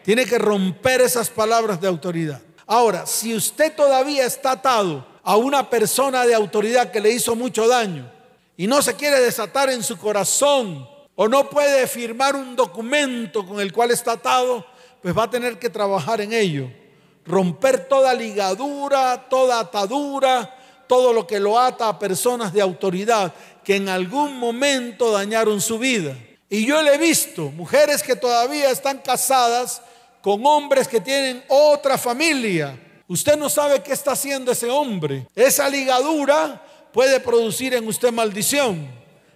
[0.03, 2.41] Tiene que romper esas palabras de autoridad.
[2.67, 7.67] Ahora, si usted todavía está atado a una persona de autoridad que le hizo mucho
[7.67, 8.11] daño
[8.57, 13.59] y no se quiere desatar en su corazón o no puede firmar un documento con
[13.59, 14.65] el cual está atado,
[15.01, 16.69] pues va a tener que trabajar en ello.
[17.25, 20.55] Romper toda ligadura, toda atadura,
[20.87, 23.33] todo lo que lo ata a personas de autoridad
[23.63, 26.15] que en algún momento dañaron su vida.
[26.49, 29.81] Y yo le he visto mujeres que todavía están casadas
[30.21, 32.79] con hombres que tienen otra familia.
[33.07, 35.27] Usted no sabe qué está haciendo ese hombre.
[35.35, 38.87] Esa ligadura puede producir en usted maldición.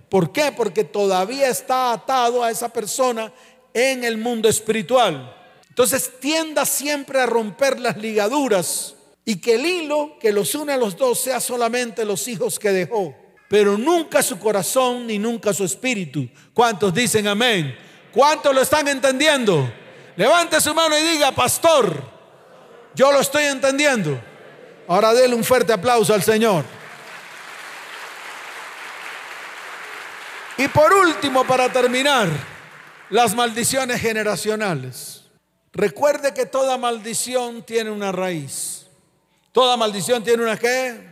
[0.10, 0.52] ¿Por qué?
[0.52, 3.32] Porque todavía está atado a esa persona
[3.74, 5.36] en el mundo espiritual.
[5.80, 10.78] Entonces tienda siempre a romper las ligaduras y que el hilo que los une a
[10.78, 13.16] los dos sea solamente los hijos que dejó,
[13.48, 16.28] pero nunca su corazón ni nunca su espíritu.
[16.54, 17.74] ¿Cuántos dicen amén?
[18.12, 19.72] ¿Cuántos lo están entendiendo?
[20.18, 21.96] Levante su mano y diga, pastor,
[22.94, 24.20] yo lo estoy entendiendo.
[24.86, 26.66] Ahora déle un fuerte aplauso al Señor.
[30.58, 32.28] Y por último, para terminar,
[33.10, 35.19] las maldiciones generacionales.
[35.80, 38.86] Recuerde que toda maldición tiene una raíz.
[39.54, 41.10] Toda maldición tiene una qué?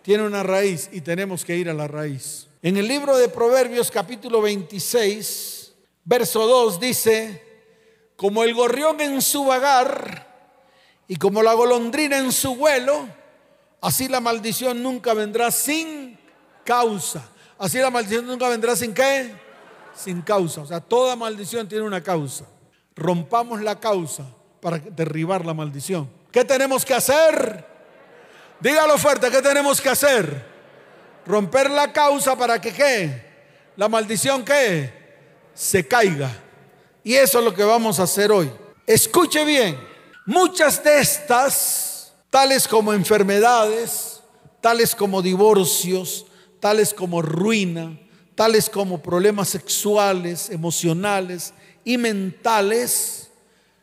[0.00, 2.46] Tiene una raíz y tenemos que ir a la raíz.
[2.62, 7.42] En el libro de Proverbios capítulo 26, verso 2 dice,
[8.16, 10.34] como el gorrión en su vagar
[11.06, 13.06] y como la golondrina en su vuelo,
[13.82, 16.18] así la maldición nunca vendrá sin
[16.64, 17.28] causa.
[17.58, 19.34] Así la maldición nunca vendrá sin qué?
[19.94, 20.62] Sin causa.
[20.62, 22.46] O sea, toda maldición tiene una causa.
[22.96, 24.24] Rompamos la causa
[24.60, 26.08] para derribar la maldición.
[26.30, 27.64] ¿Qué tenemos que hacer?
[28.60, 30.44] Dígalo fuerte, ¿qué tenemos que hacer?
[31.26, 33.24] Romper la causa para que qué?
[33.76, 34.92] La maldición qué?
[35.54, 36.30] Se caiga.
[37.02, 38.50] Y eso es lo que vamos a hacer hoy.
[38.86, 39.78] Escuche bien,
[40.24, 44.22] muchas de estas, tales como enfermedades,
[44.60, 46.26] tales como divorcios,
[46.60, 47.98] tales como ruina,
[48.34, 51.52] tales como problemas sexuales, emocionales
[51.84, 53.28] y mentales,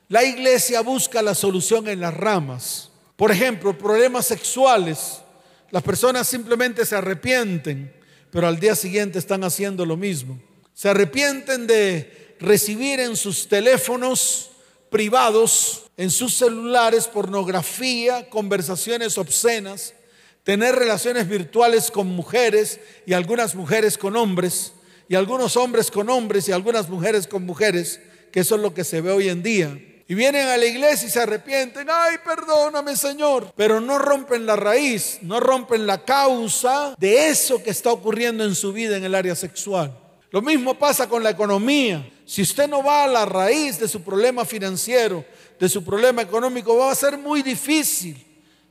[0.10, 2.90] la iglesia busca la solución en las ramas.
[3.16, 5.22] Por ejemplo, problemas sexuales.
[5.70, 7.94] Las personas simplemente se arrepienten,
[8.32, 10.40] pero al día siguiente están haciendo lo mismo.
[10.74, 14.50] Se arrepienten de recibir en sus teléfonos
[14.90, 19.94] privados, en sus celulares, pornografía, conversaciones obscenas,
[20.44, 24.74] tener relaciones virtuales con mujeres y algunas mujeres con hombres,
[25.12, 28.00] y algunos hombres con hombres y algunas mujeres con mujeres,
[28.32, 29.78] que eso es lo que se ve hoy en día.
[30.08, 34.56] Y vienen a la iglesia y se arrepienten, ay, perdóname Señor, pero no rompen la
[34.56, 39.14] raíz, no rompen la causa de eso que está ocurriendo en su vida en el
[39.14, 39.94] área sexual.
[40.30, 42.10] Lo mismo pasa con la economía.
[42.26, 45.26] Si usted no va a la raíz de su problema financiero,
[45.60, 48.16] de su problema económico, va a ser muy difícil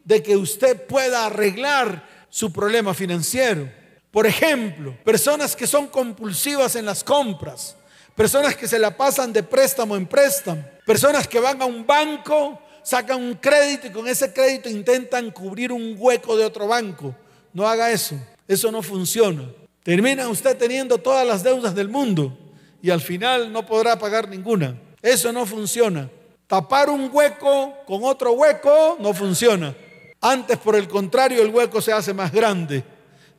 [0.03, 3.80] de que usted pueda arreglar su problema financiero.
[4.11, 7.77] Por ejemplo, personas que son compulsivas en las compras,
[8.17, 12.61] personas que se la pasan de préstamo en préstamo, personas que van a un banco,
[12.83, 17.15] sacan un crédito y con ese crédito intentan cubrir un hueco de otro banco.
[17.53, 18.17] No haga eso,
[18.49, 19.45] eso no funciona.
[19.83, 22.37] Termina usted teniendo todas las deudas del mundo
[22.83, 24.77] y al final no podrá pagar ninguna.
[25.03, 26.11] Eso no funciona.
[26.47, 29.75] Tapar un hueco con otro hueco no funciona.
[30.21, 32.85] Antes, por el contrario, el hueco se hace más grande.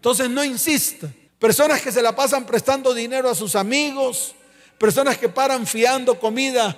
[0.02, 1.08] Entonces no insista.
[1.38, 4.34] Personas que se la pasan prestando dinero a sus amigos,
[4.80, 6.76] personas que paran fiando comida,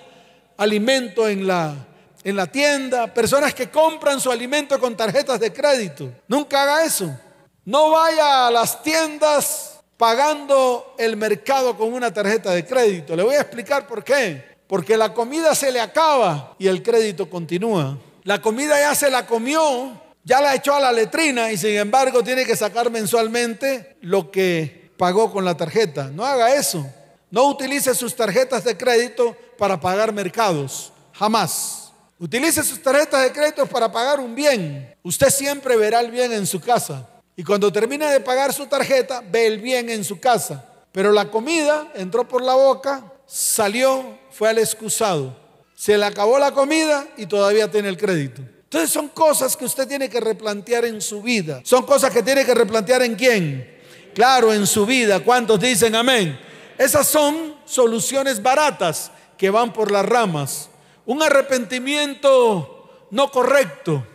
[0.57, 1.73] alimento en la,
[2.21, 6.11] en la tienda, personas que compran su alimento con tarjetas de crédito.
[6.27, 7.17] Nunca haga eso.
[7.63, 13.15] No vaya a las tiendas pagando el mercado con una tarjeta de crédito.
[13.15, 14.43] Le voy a explicar por qué.
[14.67, 17.97] Porque la comida se le acaba y el crédito continúa.
[18.23, 22.23] La comida ya se la comió, ya la echó a la letrina y sin embargo
[22.23, 26.09] tiene que sacar mensualmente lo que pagó con la tarjeta.
[26.13, 26.85] No haga eso.
[27.29, 30.93] No utilice sus tarjetas de crédito para pagar mercados.
[31.13, 31.91] Jamás.
[32.19, 34.95] Utilice sus tarjetas de crédito para pagar un bien.
[35.03, 37.09] Usted siempre verá el bien en su casa.
[37.35, 40.63] Y cuando termine de pagar su tarjeta, ve el bien en su casa.
[40.91, 45.43] Pero la comida entró por la boca, salió, fue al excusado
[45.83, 48.41] se le acabó la comida y todavía tiene el crédito.
[48.73, 51.61] Entonces son cosas que usted tiene que replantear en su vida.
[51.63, 53.71] Son cosas que tiene que replantear en quién.
[54.15, 55.19] Claro, en su vida.
[55.19, 56.39] ¿Cuántos dicen amén?
[56.75, 60.71] Esas son soluciones baratas que van por las ramas.
[61.05, 64.07] Un arrepentimiento no correcto.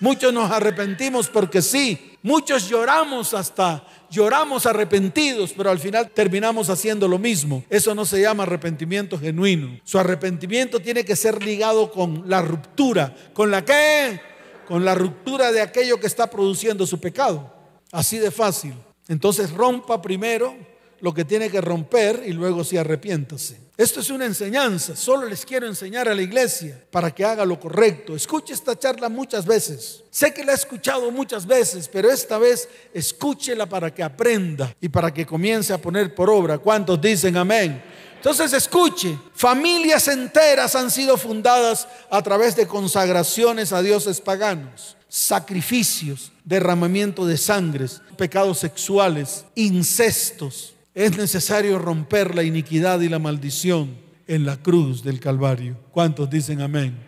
[0.00, 2.16] Muchos nos arrepentimos porque sí.
[2.22, 7.64] Muchos lloramos hasta lloramos arrepentidos, pero al final terminamos haciendo lo mismo.
[7.70, 9.78] Eso no se llama arrepentimiento genuino.
[9.84, 13.14] Su arrepentimiento tiene que ser ligado con la ruptura.
[13.32, 14.20] ¿Con la qué?
[14.66, 17.54] Con la ruptura de aquello que está produciendo su pecado.
[17.92, 18.74] Así de fácil.
[19.08, 20.54] Entonces rompa primero
[21.00, 23.68] lo que tiene que romper y luego sí arrepiéntase.
[23.76, 27.60] Esto es una enseñanza, solo les quiero enseñar a la iglesia para que haga lo
[27.60, 28.16] correcto.
[28.16, 30.02] Escuche esta charla muchas veces.
[30.10, 34.88] Sé que la he escuchado muchas veces, pero esta vez escúchela para que aprenda y
[34.88, 36.58] para que comience a poner por obra.
[36.58, 37.80] ¿Cuántos dicen amén?
[38.16, 46.32] Entonces escuche, familias enteras han sido fundadas a través de consagraciones a dioses paganos, sacrificios,
[46.44, 54.44] derramamiento de sangres, pecados sexuales, incestos, es necesario romper la iniquidad y la maldición en
[54.44, 55.76] la cruz del Calvario.
[55.92, 56.98] ¿Cuántos dicen amén?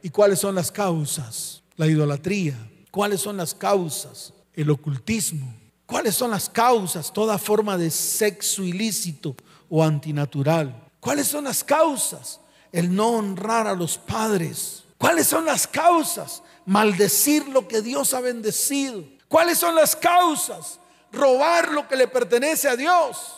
[0.00, 1.60] ¿Y cuáles son las causas?
[1.74, 2.54] La idolatría.
[2.92, 4.32] ¿Cuáles son las causas?
[4.54, 5.52] El ocultismo.
[5.86, 7.12] ¿Cuáles son las causas?
[7.12, 9.34] Toda forma de sexo ilícito
[9.68, 10.88] o antinatural.
[11.00, 12.38] ¿Cuáles son las causas?
[12.70, 14.84] El no honrar a los padres.
[14.98, 16.44] ¿Cuáles son las causas?
[16.64, 19.02] Maldecir lo que Dios ha bendecido.
[19.26, 20.78] ¿Cuáles son las causas?
[21.12, 23.36] Robar lo que le pertenece a Dios.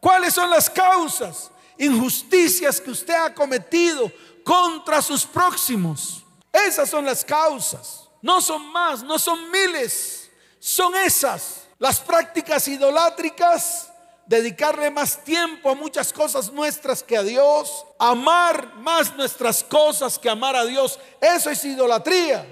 [0.00, 1.50] ¿Cuáles son las causas?
[1.78, 4.10] Injusticias que usted ha cometido
[4.44, 6.24] contra sus próximos.
[6.52, 8.08] Esas son las causas.
[8.22, 10.30] No son más, no son miles.
[10.60, 11.62] Son esas.
[11.78, 13.90] Las prácticas idolátricas,
[14.26, 20.30] dedicarle más tiempo a muchas cosas nuestras que a Dios, amar más nuestras cosas que
[20.30, 20.98] amar a Dios.
[21.20, 22.46] Eso es idolatría.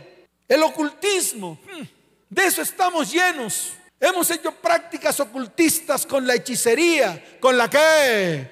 [0.49, 1.85] El ocultismo, hmm,
[2.29, 3.73] de eso estamos llenos.
[4.03, 7.39] Hemos hecho prácticas ocultistas con la hechicería.
[7.39, 8.51] ¿Con la qué?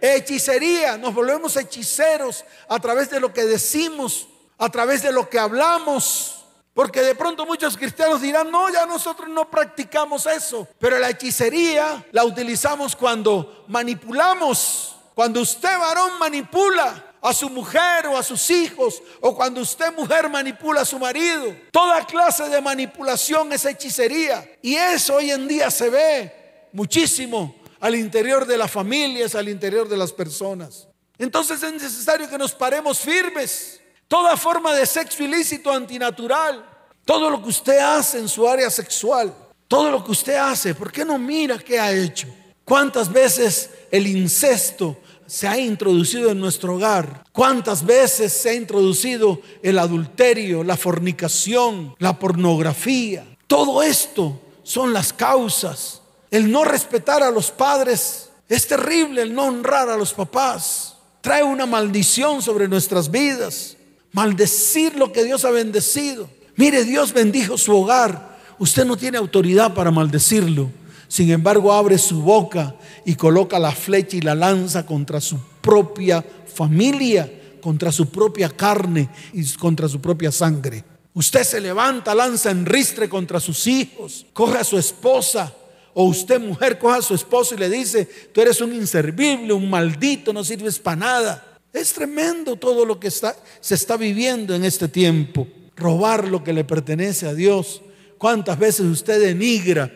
[0.00, 0.96] Hechicería.
[0.96, 4.28] Nos volvemos hechiceros a través de lo que decimos,
[4.58, 6.44] a través de lo que hablamos.
[6.72, 10.68] Porque de pronto muchos cristianos dirán, no, ya nosotros no practicamos eso.
[10.78, 14.94] Pero la hechicería la utilizamos cuando manipulamos.
[15.16, 20.28] Cuando usted varón manipula a su mujer o a sus hijos, o cuando usted mujer
[20.28, 21.54] manipula a su marido.
[21.70, 24.44] Toda clase de manipulación es hechicería.
[24.60, 29.88] Y eso hoy en día se ve muchísimo al interior de las familias, al interior
[29.88, 30.88] de las personas.
[31.16, 33.80] Entonces es necesario que nos paremos firmes.
[34.08, 36.68] Toda forma de sexo ilícito antinatural,
[37.04, 39.32] todo lo que usted hace en su área sexual,
[39.68, 42.26] todo lo que usted hace, ¿por qué no mira qué ha hecho?
[42.64, 44.98] ¿Cuántas veces el incesto
[45.32, 47.24] se ha introducido en nuestro hogar?
[47.32, 53.24] ¿Cuántas veces se ha introducido el adulterio, la fornicación, la pornografía?
[53.46, 56.02] Todo esto son las causas.
[56.30, 60.96] El no respetar a los padres es terrible, el no honrar a los papás.
[61.22, 63.78] Trae una maldición sobre nuestras vidas.
[64.12, 66.28] Maldecir lo que Dios ha bendecido.
[66.56, 68.38] Mire, Dios bendijo su hogar.
[68.58, 70.68] Usted no tiene autoridad para maldecirlo.
[71.12, 76.24] Sin embargo, abre su boca y coloca la flecha y la lanza contra su propia
[76.46, 80.82] familia, contra su propia carne y contra su propia sangre.
[81.12, 85.52] Usted se levanta, lanza en ristre contra sus hijos, coge a su esposa,
[85.92, 89.68] o usted mujer coge a su esposo y le dice, tú eres un inservible, un
[89.68, 91.58] maldito, no sirves para nada.
[91.74, 95.46] Es tremendo todo lo que está, se está viviendo en este tiempo.
[95.76, 97.82] Robar lo que le pertenece a Dios.
[98.16, 99.92] ¿Cuántas veces usted denigra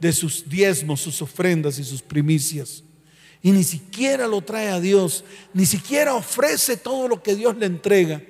[0.00, 2.82] de sus diezmos, sus ofrendas y sus primicias.
[3.42, 7.66] Y ni siquiera lo trae a Dios, ni siquiera ofrece todo lo que Dios le
[7.66, 8.20] entrega.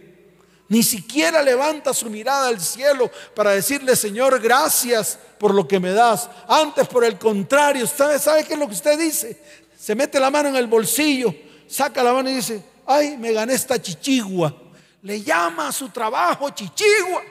[0.69, 5.93] Ni siquiera levanta su mirada al cielo para decirle, Señor, gracias por lo que me
[5.93, 6.29] das.
[6.47, 9.41] Antes, por el contrario, ¿sabe, ¿sabe qué es lo que usted dice?
[9.79, 11.35] Se mete la mano en el bolsillo,
[11.67, 14.55] saca la mano y dice, ay, me gané esta chichigua.
[15.01, 17.23] Le llama a su trabajo chichigua.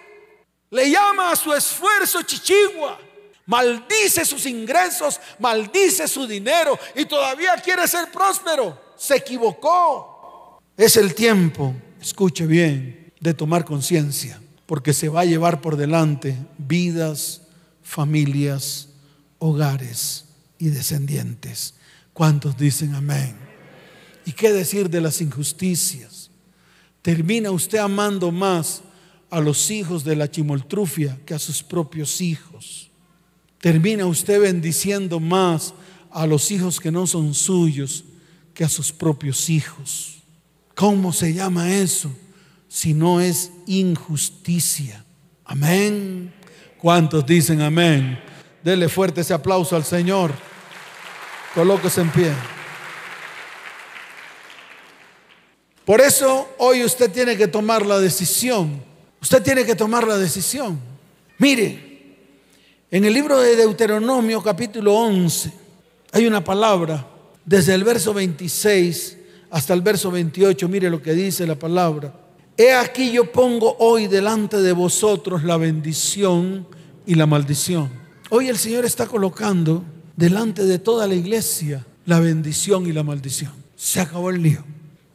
[0.71, 2.99] Le llama a su esfuerzo chichigua
[3.47, 8.79] maldice sus ingresos, maldice su dinero y todavía quiere ser próspero.
[8.95, 10.59] Se equivocó.
[10.75, 16.37] Es el tiempo, escuche bien, de tomar conciencia, porque se va a llevar por delante
[16.57, 17.41] vidas,
[17.81, 18.89] familias,
[19.39, 20.25] hogares
[20.59, 21.75] y descendientes.
[22.13, 23.35] ¿Cuántos dicen amén?
[24.25, 26.29] ¿Y qué decir de las injusticias?
[27.01, 28.81] Termina usted amando más
[29.29, 32.86] a los hijos de la chimoltrufia que a sus propios hijos
[33.67, 35.73] termina usted bendiciendo más
[36.09, 38.05] a los hijos que no son suyos
[38.53, 40.19] que a sus propios hijos.
[40.73, 42.09] ¿Cómo se llama eso?
[42.69, 45.03] Si no es injusticia.
[45.43, 46.33] Amén.
[46.77, 48.17] ¿Cuántos dicen amén?
[48.63, 50.31] Dele fuerte ese aplauso al Señor.
[51.53, 52.31] Colóquese en pie.
[55.83, 58.81] Por eso hoy usted tiene que tomar la decisión.
[59.21, 60.79] Usted tiene que tomar la decisión.
[61.37, 61.86] Mire,
[62.89, 65.51] en el libro de Deuteronomio capítulo 11
[66.13, 67.05] hay una palabra,
[67.43, 69.17] desde el verso 26
[69.49, 72.13] hasta el verso 28, mire lo que dice la palabra.
[72.57, 76.67] He aquí yo pongo hoy delante de vosotros la bendición
[77.05, 77.89] y la maldición.
[78.29, 79.83] Hoy el Señor está colocando
[80.15, 83.51] delante de toda la iglesia la bendición y la maldición.
[83.75, 84.63] Se acabó el lío.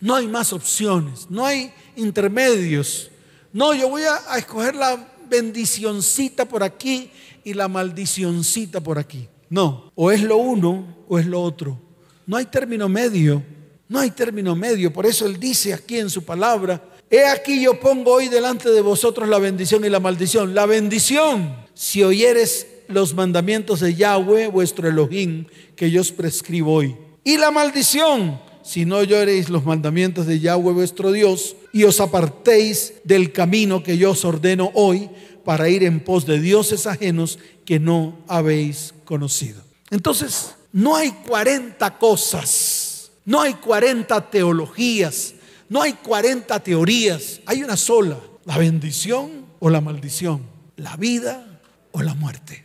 [0.01, 3.11] No hay más opciones, no hay intermedios.
[3.53, 7.11] No, yo voy a, escoger la bendicioncita por aquí
[7.45, 9.29] y la maldicioncita por aquí.
[9.49, 11.79] No, o es lo uno o es lo otro.
[12.27, 13.43] No hay término medio.
[13.89, 14.91] No hay término medio.
[14.91, 18.81] Por eso Él dice aquí en su palabra, he aquí yo pongo hoy delante de
[18.81, 20.55] vosotros la bendición y la maldición.
[20.55, 25.45] La bendición, si oyeres los mandamientos de Yahweh, vuestro Elohim,
[25.77, 26.97] que yo os prescribo hoy.
[27.23, 32.95] Y la maldición, si no oyereis los mandamientos de Yahweh, vuestro Dios, y os apartéis
[33.05, 35.11] del camino que yo os ordeno hoy,
[35.45, 39.63] para ir en pos de dioses ajenos que no habéis conocido.
[39.91, 45.35] Entonces, no hay 40 cosas, no hay 40 teologías,
[45.69, 50.43] no hay 40 teorías, hay una sola, la bendición o la maldición,
[50.77, 51.61] la vida
[51.93, 52.65] o la muerte.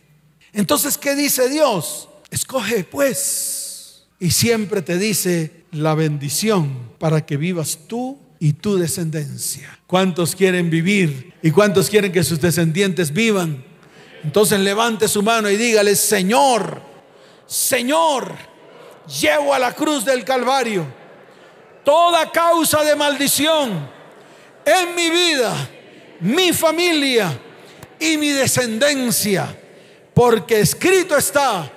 [0.52, 2.08] Entonces, ¿qué dice Dios?
[2.30, 4.04] Escoge pues.
[4.20, 9.78] Y siempre te dice la bendición para que vivas tú y tu descendencia.
[9.86, 13.64] ¿Cuántos quieren vivir y cuántos quieren que sus descendientes vivan?
[14.22, 16.80] Entonces levante su mano y dígale, Señor,
[17.46, 18.34] Señor,
[19.20, 20.86] llevo a la cruz del Calvario
[21.84, 23.88] toda causa de maldición
[24.64, 25.54] en mi vida,
[26.20, 27.40] mi familia
[27.98, 29.56] y mi descendencia,
[30.12, 31.70] porque escrito está,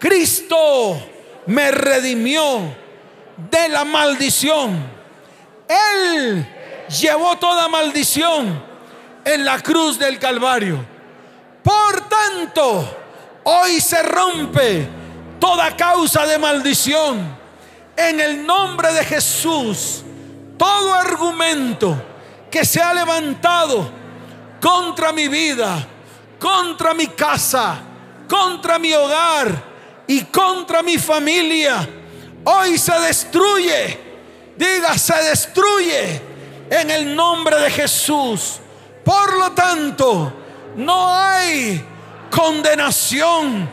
[0.00, 1.00] Cristo
[1.46, 2.74] me redimió
[3.50, 4.99] de la maldición
[5.70, 6.46] él
[7.00, 8.62] llevó toda maldición
[9.24, 10.84] en la cruz del Calvario.
[11.62, 12.98] Por tanto,
[13.44, 14.88] hoy se rompe
[15.38, 17.38] toda causa de maldición.
[17.96, 20.02] En el nombre de Jesús,
[20.56, 21.96] todo argumento
[22.50, 23.90] que se ha levantado
[24.60, 25.86] contra mi vida,
[26.38, 27.78] contra mi casa,
[28.28, 29.62] contra mi hogar
[30.06, 31.88] y contra mi familia,
[32.44, 34.09] hoy se destruye.
[34.60, 36.20] Diga, se destruye
[36.68, 38.60] en el nombre de Jesús.
[39.02, 40.30] Por lo tanto,
[40.76, 41.82] no hay
[42.30, 43.66] condenación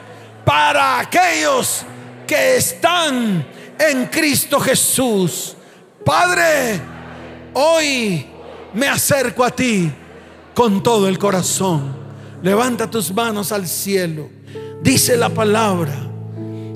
[0.45, 1.81] para aquellos
[2.25, 3.45] que están
[3.77, 5.57] en Cristo Jesús.
[6.05, 6.79] Padre,
[7.53, 8.25] hoy
[8.73, 9.91] me acerco a ti
[10.53, 11.97] con todo el corazón.
[12.41, 14.29] Levanta tus manos al cielo.
[14.81, 15.95] Dice la palabra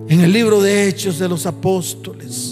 [0.10, 2.51] en el libro de Hechos de los Apóstoles,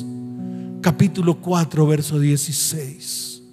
[0.81, 3.43] capítulo 4, verso 16.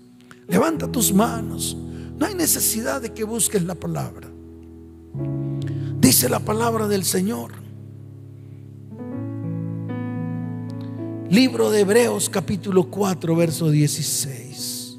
[0.49, 1.77] Levanta tus manos.
[2.19, 4.29] No hay necesidad de que busques la palabra.
[6.01, 7.67] Dice la palabra del Señor
[11.31, 14.97] Libro de Hebreos capítulo 4, verso 16.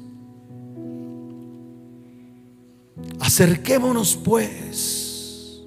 [3.20, 5.62] Acerquémonos pues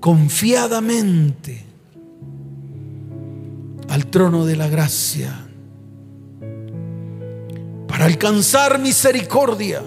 [0.00, 1.64] confiadamente
[3.94, 5.32] al trono de la gracia
[7.86, 9.84] para alcanzar misericordia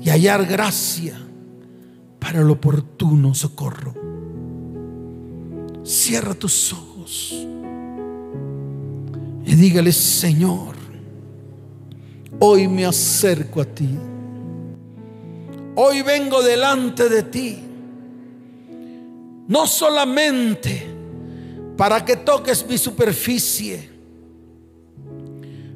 [0.00, 1.18] y hallar gracia
[2.20, 3.92] para el oportuno socorro.
[5.82, 7.32] Cierra tus ojos.
[9.44, 10.76] Y dígale, Señor,
[12.38, 13.98] hoy me acerco a ti.
[15.74, 17.58] Hoy vengo delante de ti.
[19.48, 20.95] No solamente
[21.76, 23.90] para que toques mi superficie.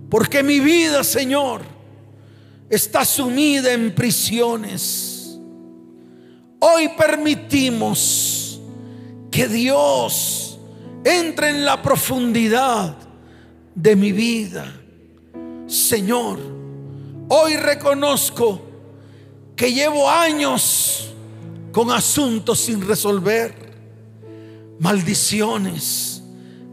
[0.09, 1.62] Porque mi vida, Señor,
[2.68, 5.38] está sumida en prisiones.
[6.59, 8.61] Hoy permitimos
[9.30, 10.59] que Dios
[11.05, 12.96] entre en la profundidad
[13.74, 14.80] de mi vida.
[15.66, 16.38] Señor,
[17.28, 18.61] hoy reconozco
[19.55, 21.14] que llevo años
[21.72, 23.69] con asuntos sin resolver,
[24.80, 26.22] maldiciones,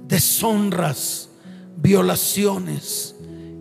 [0.07, 1.29] deshonras,
[1.75, 3.13] violaciones,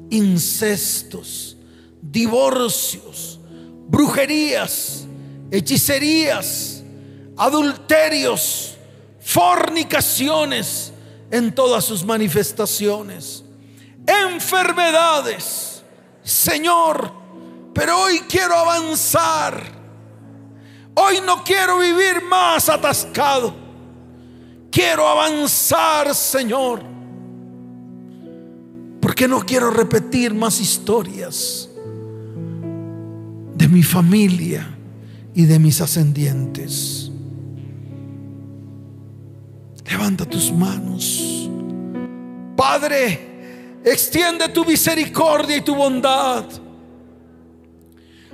[0.09, 1.57] incestos,
[2.01, 3.41] divorcios,
[3.89, 5.07] brujerías,
[5.51, 6.83] hechicerías,
[7.37, 8.77] adulterios,
[9.21, 10.93] fornicaciones,
[11.31, 13.45] en todas sus manifestaciones.
[14.07, 15.83] Enfermedades,
[16.23, 17.13] Señor,
[17.75, 19.75] pero hoy quiero avanzar.
[20.95, 23.66] Hoy no quiero vivir más atascado.
[24.77, 26.83] Quiero avanzar, Señor.
[29.01, 31.71] Porque no quiero repetir más historias
[33.55, 34.69] de mi familia
[35.35, 37.11] y de mis ascendientes.
[39.91, 41.49] Levanta tus manos.
[42.55, 46.45] Padre, extiende tu misericordia y tu bondad.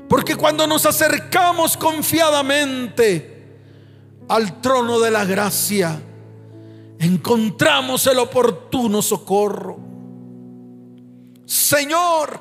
[0.09, 3.61] Porque cuando nos acercamos confiadamente
[4.29, 6.01] al trono de la gracia,
[7.03, 9.79] encontramos el oportuno socorro.
[11.45, 12.41] Señor,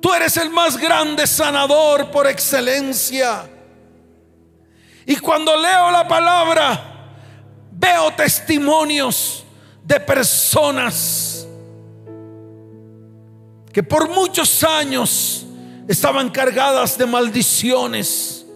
[0.00, 3.48] tú eres el más grande sanador por excelencia.
[5.04, 6.92] Y cuando leo la palabra,
[7.82, 9.42] Veo testimonios
[9.82, 11.44] de personas
[13.72, 15.44] que por muchos años
[15.88, 18.46] estaban cargadas de maldiciones.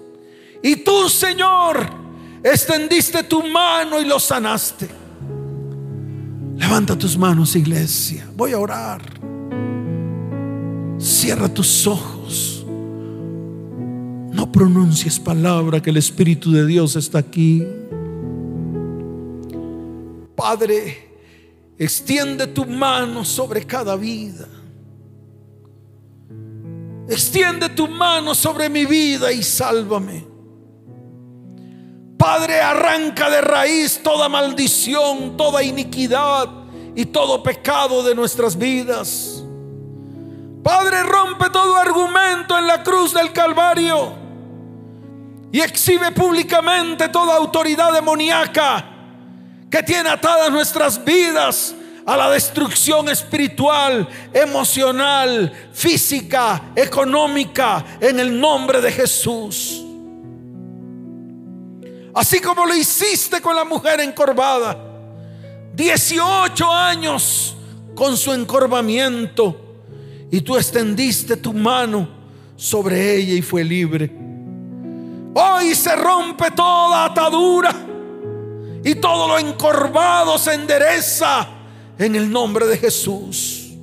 [0.63, 1.89] Y tú, Señor,
[2.45, 4.89] extendiste tu mano y los sanaste.
[6.57, 8.27] Levanta tus manos, iglesia.
[8.35, 9.03] Voy a orar.
[10.99, 12.67] Cierra tus ojos.
[14.33, 17.65] No pronuncies palabra que el Espíritu de Dios está aquí.
[20.35, 21.09] Padre,
[21.79, 24.49] extiende tu mano sobre cada vida.
[27.09, 30.36] Extiende tu mano sobre mi vida y sálvame.
[32.27, 36.49] Padre, arranca de raíz toda maldición, toda iniquidad
[36.97, 39.45] y todo pecado de nuestras vidas.
[40.61, 44.13] Padre, rompe todo argumento en la cruz del Calvario
[45.53, 48.85] y exhibe públicamente toda autoridad demoníaca
[49.71, 58.81] que tiene atadas nuestras vidas a la destrucción espiritual, emocional, física, económica, en el nombre
[58.81, 59.86] de Jesús.
[62.17, 64.75] Así como lo hiciste con la mujer encorvada,
[65.75, 67.55] 18 años
[67.95, 69.55] con su encorvamiento,
[70.31, 72.09] y tú extendiste tu mano
[72.57, 74.11] sobre ella y fue libre.
[75.35, 77.75] Hoy se rompe toda atadura
[78.83, 81.47] y todo lo encorvado se endereza
[81.99, 83.75] en el nombre de Jesús.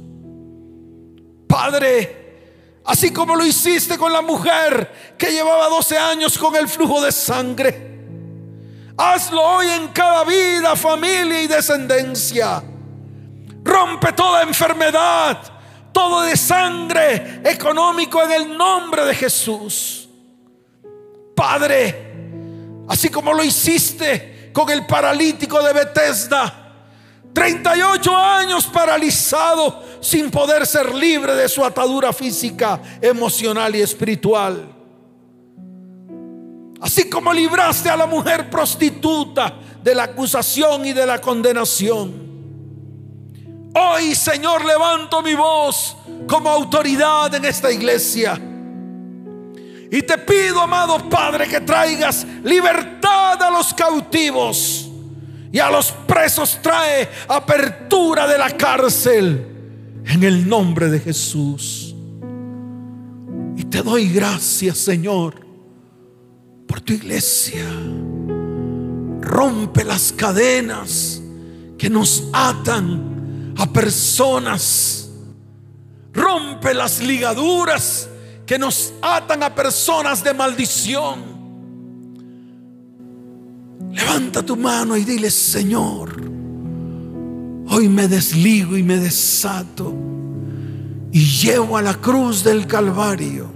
[1.48, 7.00] Padre, así como lo hiciste con la mujer que llevaba 12 años con el flujo
[7.00, 7.93] de sangre.
[8.98, 12.64] Hazlo hoy en cada vida, familia y descendencia.
[13.64, 15.42] Rompe toda enfermedad,
[15.92, 20.08] todo de sangre económico en el nombre de Jesús.
[21.36, 22.14] Padre,
[22.88, 26.60] así como lo hiciste con el paralítico de Bethesda,
[27.34, 34.73] 38 años paralizado sin poder ser libre de su atadura física, emocional y espiritual.
[36.84, 42.12] Así como libraste a la mujer prostituta de la acusación y de la condenación.
[43.74, 45.96] Hoy, Señor, levanto mi voz
[46.28, 48.34] como autoridad en esta iglesia.
[49.90, 54.90] Y te pido, amado Padre, que traigas libertad a los cautivos
[55.54, 61.96] y a los presos trae apertura de la cárcel en el nombre de Jesús.
[63.56, 65.53] Y te doy gracias, Señor,
[66.74, 67.70] por tu iglesia.
[69.22, 71.22] Rompe las cadenas
[71.78, 75.12] que nos atan a personas.
[76.12, 78.10] Rompe las ligaduras
[78.48, 81.20] que nos atan a personas de maldición.
[83.92, 86.24] Levanta tu mano y dile, Señor,
[87.70, 89.94] hoy me desligo y me desato
[91.12, 93.52] y llevo a la cruz del Calvario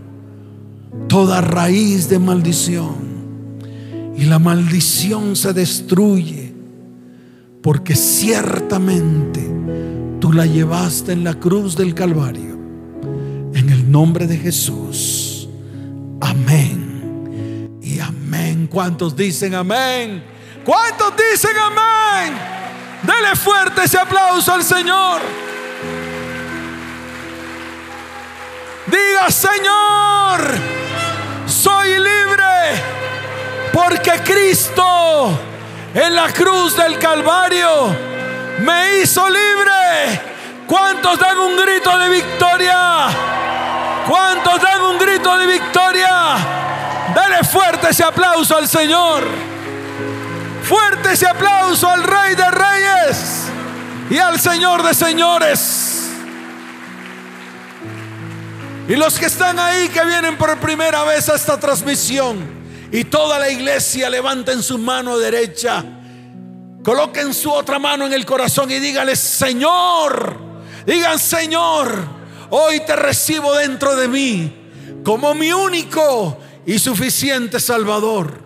[1.07, 3.06] toda raíz de maldición.
[4.17, 6.51] Y la maldición se destruye
[7.61, 9.47] porque ciertamente
[10.19, 12.57] tú la llevaste en la cruz del Calvario.
[13.53, 15.47] En el nombre de Jesús.
[16.19, 16.87] Amén.
[18.01, 18.67] Amén.
[18.67, 20.23] ¿Cuántos dicen amén?
[20.63, 22.37] ¿Cuántos dicen amén?
[23.03, 25.21] Dele fuerte ese aplauso al Señor.
[28.87, 30.41] Diga, Señor,
[31.45, 32.96] soy libre
[33.73, 35.39] porque Cristo
[35.93, 37.95] en la cruz del Calvario
[38.59, 40.21] me hizo libre.
[40.67, 43.07] ¿Cuántos dan un grito de victoria?
[44.07, 46.35] ¿Cuántos dan un grito de victoria?
[47.15, 49.23] Dale fuerte ese aplauso al Señor.
[50.63, 53.43] Fuerte ese aplauso al Rey de Reyes
[54.09, 56.11] y al Señor de Señores.
[58.89, 62.56] Y los que están ahí, que vienen por primera vez a esta transmisión,
[62.91, 65.83] y toda la iglesia levanten su mano derecha,
[66.83, 70.37] coloquen su otra mano en el corazón y díganle, Señor,
[70.85, 71.93] digan, Señor,
[72.49, 74.53] hoy te recibo dentro de mí
[75.03, 78.45] como mi único y suficiente Salvador.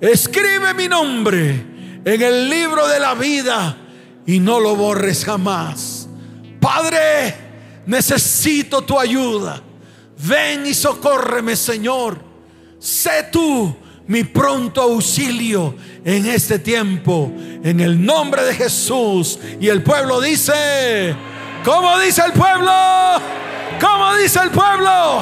[0.00, 1.48] Escribe mi nombre
[2.04, 3.76] en el libro de la vida
[4.26, 6.08] y no lo borres jamás.
[6.60, 7.34] Padre,
[7.86, 9.62] necesito tu ayuda.
[10.18, 12.29] Ven y socórreme, Señor.
[12.80, 13.76] Sé tú
[14.06, 17.30] mi pronto auxilio en este tiempo.
[17.62, 19.38] En el nombre de Jesús.
[19.60, 21.14] Y el pueblo dice,
[21.62, 22.72] ¿cómo dice el pueblo?
[23.80, 25.20] ¿Cómo dice el pueblo?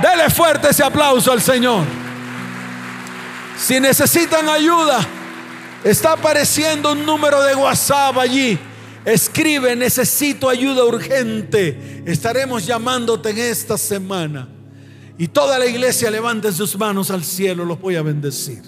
[0.00, 1.84] Dele fuerte ese aplauso al Señor.
[3.58, 5.06] Si necesitan ayuda,
[5.84, 8.58] está apareciendo un número de WhatsApp allí.
[9.04, 12.02] Escribe, necesito ayuda urgente.
[12.06, 14.48] Estaremos llamándote en esta semana.
[15.22, 18.62] Y toda la iglesia levante sus manos al cielo, los voy a bendecir.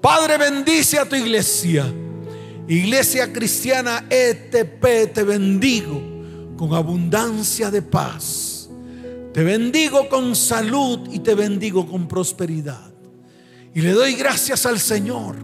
[0.00, 1.86] Padre, bendice a tu iglesia.
[2.68, 6.00] Iglesia cristiana ETP, te bendigo
[6.56, 8.52] con abundancia de paz
[9.32, 12.92] te bendigo con salud y te bendigo con prosperidad.
[13.74, 15.36] Y le doy gracias al Señor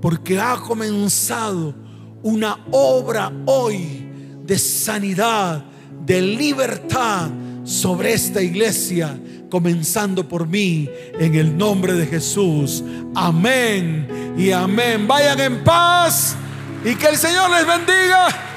[0.00, 1.74] porque ha comenzado
[2.22, 4.06] una obra hoy
[4.44, 5.64] de sanidad,
[6.06, 7.30] de libertad
[7.64, 9.18] sobre esta iglesia,
[9.50, 10.88] comenzando por mí,
[11.18, 12.82] en el nombre de Jesús.
[13.14, 15.06] Amén y amén.
[15.06, 16.36] Vayan en paz
[16.84, 18.49] y que el Señor les bendiga.